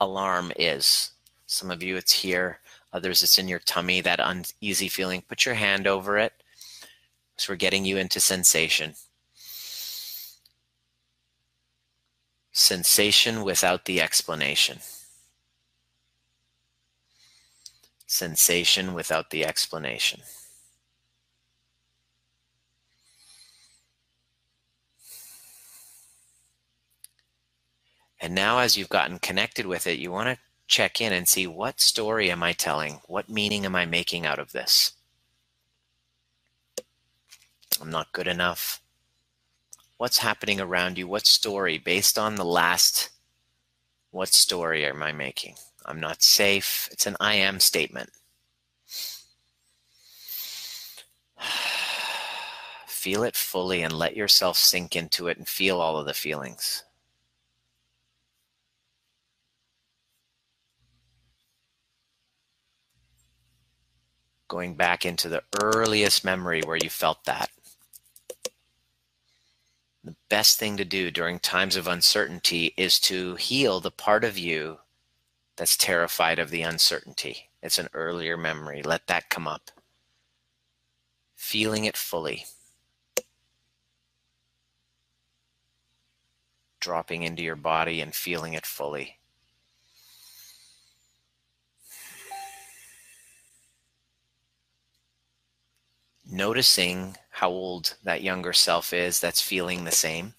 [0.00, 1.12] alarm is.
[1.46, 2.60] Some of you, it's here.
[2.92, 5.22] Others, it's in your tummy, that uneasy feeling.
[5.22, 6.32] Put your hand over it.
[7.36, 8.94] So we're getting you into sensation.
[12.52, 14.78] Sensation without the explanation.
[18.06, 20.22] Sensation without the explanation.
[28.20, 31.46] And now, as you've gotten connected with it, you want to check in and see
[31.46, 33.00] what story am I telling?
[33.06, 34.92] What meaning am I making out of this?
[37.80, 38.80] I'm not good enough.
[39.98, 41.06] What's happening around you?
[41.06, 43.10] What story based on the last
[44.10, 45.56] What story am I making?
[45.84, 46.88] I'm not safe.
[46.90, 48.10] It's an I am statement.
[52.86, 56.82] Feel it fully and let yourself sink into it and feel all of the feelings.
[64.48, 67.50] Going back into the earliest memory where you felt that.
[70.04, 74.38] The best thing to do during times of uncertainty is to heal the part of
[74.38, 74.78] you
[75.56, 77.48] that's terrified of the uncertainty.
[77.60, 78.82] It's an earlier memory.
[78.82, 79.72] Let that come up.
[81.34, 82.44] Feeling it fully.
[86.78, 89.18] Dropping into your body and feeling it fully.
[96.30, 100.34] Noticing how old that younger self is that's feeling the same.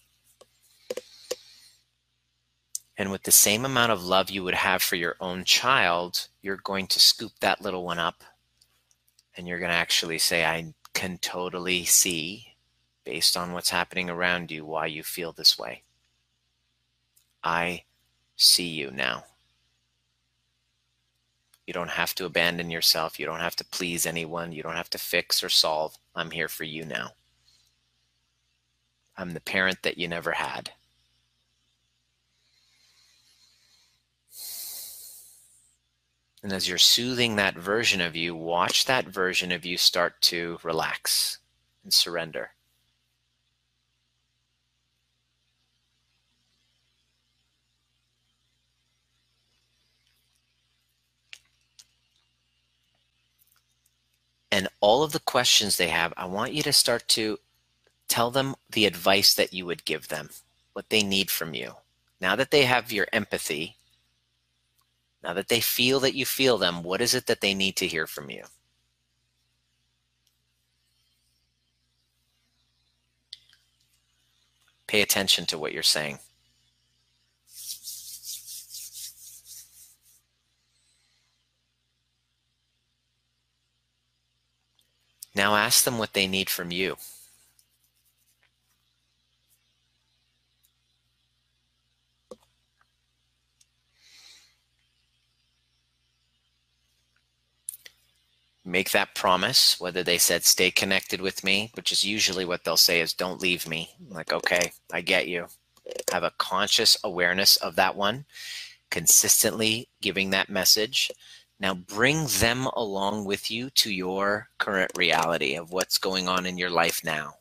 [2.97, 6.57] And with the same amount of love you would have for your own child, you're
[6.57, 8.23] going to scoop that little one up
[9.35, 12.55] and you're going to actually say, I can totally see,
[13.03, 15.83] based on what's happening around you, why you feel this way.
[17.43, 17.83] I
[18.35, 19.25] see you now.
[21.67, 23.19] You don't have to abandon yourself.
[23.19, 24.53] You don't have to please anyone.
[24.53, 25.97] You don't have to fix or solve.
[26.15, 27.11] I'm here for you now.
[29.17, 30.71] I'm the parent that you never had.
[36.41, 40.59] And as you're soothing that version of you, watch that version of you start to
[40.63, 41.39] relax
[41.83, 42.51] and surrender.
[54.51, 57.39] And all of the questions they have, I want you to start to
[58.07, 60.29] tell them the advice that you would give them,
[60.73, 61.73] what they need from you.
[62.21, 63.75] Now that they have your empathy,
[65.23, 67.87] now that they feel that you feel them, what is it that they need to
[67.87, 68.43] hear from you?
[74.87, 76.19] Pay attention to what you're saying.
[85.37, 86.97] Now ask them what they need from you.
[98.65, 102.75] Make that promise, whether they said, stay connected with me, which is usually what they'll
[102.75, 103.91] say is, don't leave me.
[104.09, 105.45] like, okay, I get you.
[106.11, 108.25] Have a conscious awareness of that one,
[108.89, 111.11] consistently giving that message
[111.59, 116.57] now bring them along with you to your current reality of what's going on in
[116.57, 117.33] your life now.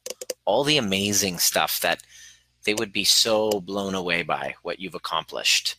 [0.45, 2.03] All the amazing stuff that
[2.65, 5.77] they would be so blown away by what you've accomplished.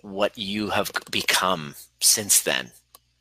[0.00, 2.70] What you have become since then.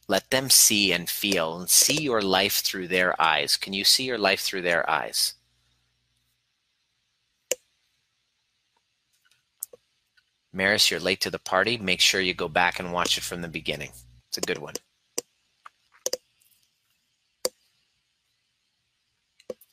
[0.07, 3.57] Let them see and feel and see your life through their eyes.
[3.57, 5.35] Can you see your life through their eyes?
[10.53, 11.77] Maris, you're late to the party.
[11.77, 13.91] Make sure you go back and watch it from the beginning.
[14.27, 14.73] It's a good one.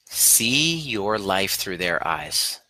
[0.05, 2.61] See your life through their eyes.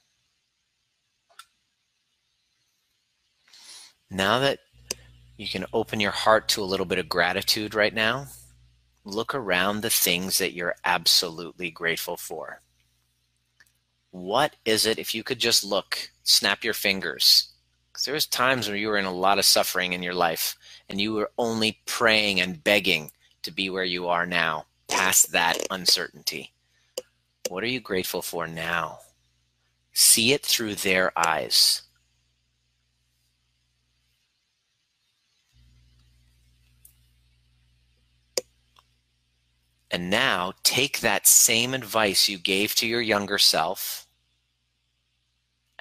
[4.11, 4.61] Now that
[5.36, 8.26] you can open your heart to a little bit of gratitude right now,
[9.04, 12.61] look around the things that you're absolutely grateful for.
[14.11, 17.47] What is it, if you could just look, snap your fingers,
[17.99, 20.57] because there was times where you were in a lot of suffering in your life
[20.88, 23.11] and you were only praying and begging
[23.42, 26.53] to be where you are now, past that uncertainty.
[27.49, 29.01] What are you grateful for now?
[29.92, 31.82] See it through their eyes.
[39.90, 44.07] And now take that same advice you gave to your younger self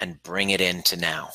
[0.00, 1.30] and bring it into now.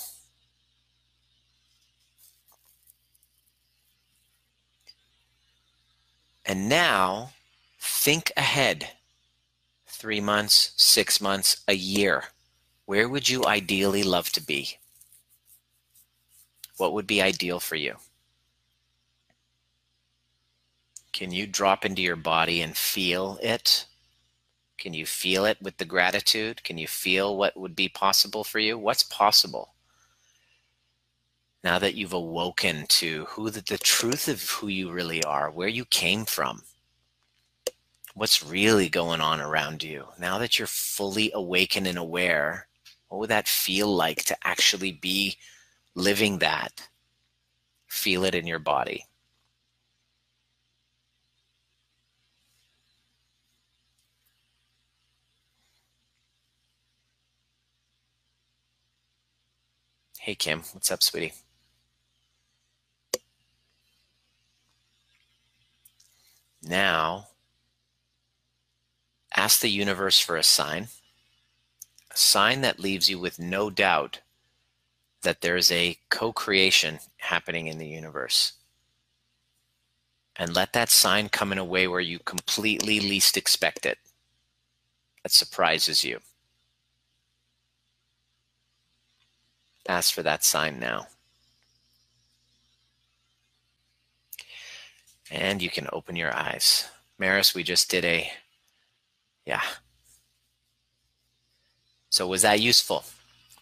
[6.46, 7.32] And now
[7.80, 8.90] think ahead
[9.88, 12.26] three months, six months, a year.
[12.86, 14.78] Where would you ideally love to be?
[16.78, 17.96] What would be ideal for you?
[21.14, 23.86] Can you drop into your body and feel it?
[24.78, 26.64] Can you feel it with the gratitude?
[26.64, 28.78] Can you feel what would be possible for you?
[28.78, 29.73] What's possible?
[31.64, 35.68] Now that you've awoken to who the, the truth of who you really are, where
[35.68, 36.64] you came from,
[38.16, 42.68] what's really going on around you, now that you're fully awakened and aware,
[43.10, 45.38] What would that feel like to actually be
[45.96, 46.90] living that?
[47.88, 49.06] Feel it in your body.
[60.20, 61.34] Hey, Kim, what's up, sweetie?
[66.66, 67.28] Now,
[69.36, 70.88] ask the universe for a sign,
[72.10, 74.22] a sign that leaves you with no doubt
[75.24, 78.54] that there's a co creation happening in the universe.
[80.36, 84.00] And let that sign come in a way where you completely least expect it,
[85.22, 86.20] that surprises you.
[89.88, 91.08] Ask for that sign now.
[95.34, 96.88] And you can open your eyes.
[97.18, 98.32] Maris, we just did a,
[99.46, 99.64] yeah.
[102.10, 103.04] So was that useful?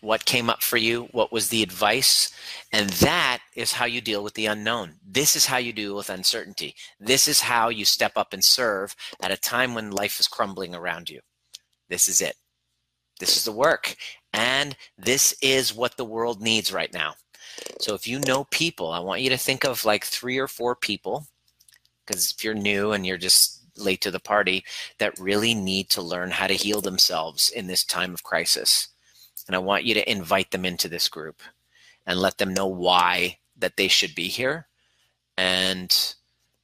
[0.02, 1.04] What came up for you?
[1.14, 2.34] What was the advice?
[2.74, 4.96] And that is how you deal with the unknown.
[5.08, 6.76] This is how you deal with uncertainty.
[7.00, 10.76] This is how you step up and serve at a time when life is crumbling
[10.76, 11.22] around you.
[11.88, 12.36] This is it.
[13.20, 13.96] This is the work.
[14.34, 17.14] And this is what the world needs right now.
[17.80, 20.76] So if you know people, I want you to think of like three or four
[20.76, 21.28] people,
[22.12, 24.66] because if you're new and you're just late to the party,
[25.00, 28.90] that really need to learn how to heal themselves in this time of crisis.
[29.48, 31.42] And I want you to invite them into this group
[32.06, 34.68] and let them know why that they should be here.
[35.38, 36.16] And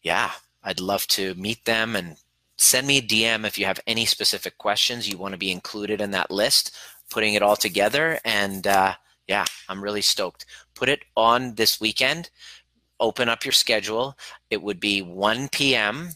[0.02, 0.32] yeah,
[0.64, 2.18] I'd love to meet them and
[2.58, 6.02] send me a DM if you have any specific questions you want to be included
[6.02, 6.76] in that list
[7.10, 8.20] putting it all together.
[8.26, 8.94] And uh,
[9.28, 10.46] yeah, I'm really stoked.
[10.76, 12.30] Put it on this weekend.
[13.00, 14.18] Open up your schedule.
[14.50, 16.10] It would be 1 p.m.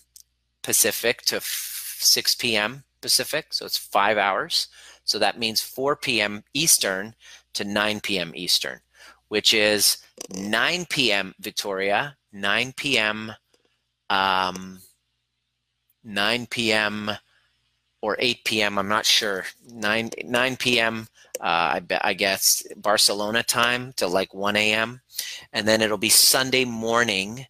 [0.63, 2.84] Pacific to 6 p.m.
[3.01, 3.47] Pacific.
[3.53, 4.67] So it's five hours.
[5.03, 6.43] So that means 4 p.m.
[6.53, 7.15] Eastern
[7.53, 8.32] to 9 p.m.
[8.36, 8.79] Eastern,
[9.27, 9.97] which is
[10.34, 11.34] 9 p.m.
[11.39, 13.34] Victoria, 9 p.m.
[14.09, 14.79] Um,
[16.03, 17.11] 9 p.m
[18.01, 18.77] or 8 p.m.
[18.77, 19.45] I'm not sure.
[19.67, 21.07] 9 9 p.m.
[21.41, 25.01] Uh, I bet I guess Barcelona time to like 1 a.m.
[25.51, 27.47] and then it'll be Sunday morning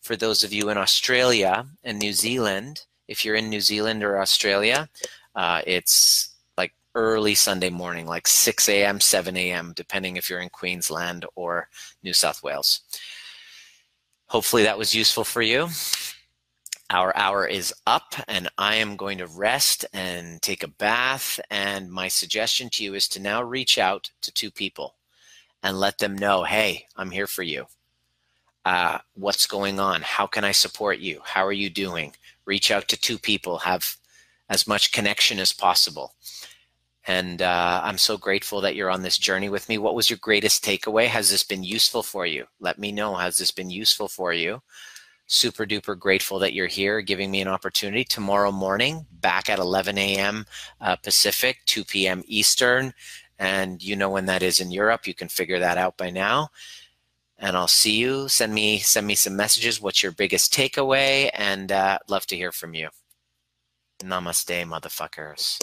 [0.00, 2.84] for those of you in Australia and New Zealand.
[3.06, 4.88] If you're in New Zealand or Australia,
[5.36, 10.50] uh, it's like early Sunday morning, like 6 a.m., 7 a.m., depending if you're in
[10.50, 11.68] Queensland or
[12.02, 12.80] New South Wales.
[14.26, 15.68] Hopefully that was useful for you.
[16.90, 21.38] Our hour is up, and I am going to rest and take a bath.
[21.50, 24.94] And my suggestion to you is to now reach out to two people
[25.62, 27.66] and let them know hey, I'm here for you.
[28.64, 30.00] Uh, what's going on?
[30.00, 31.20] How can I support you?
[31.24, 32.14] How are you doing?
[32.46, 33.96] Reach out to two people, have
[34.48, 36.14] as much connection as possible.
[37.06, 39.76] And uh, I'm so grateful that you're on this journey with me.
[39.76, 41.06] What was your greatest takeaway?
[41.06, 42.46] Has this been useful for you?
[42.60, 43.14] Let me know.
[43.14, 44.62] Has this been useful for you?
[45.28, 49.98] Super duper grateful that you're here giving me an opportunity tomorrow morning back at 11
[49.98, 50.46] a.m
[50.80, 52.92] uh, pacific 2 p.m eastern.
[53.38, 56.48] And you know when that is in europe you can figure that out by now.
[57.38, 58.28] And i'll see you.
[58.28, 61.30] Send me send me some messages what's your biggest takeaway?
[61.34, 62.88] And uh, love to hear from you.
[64.02, 65.58] Namaste motherfuckers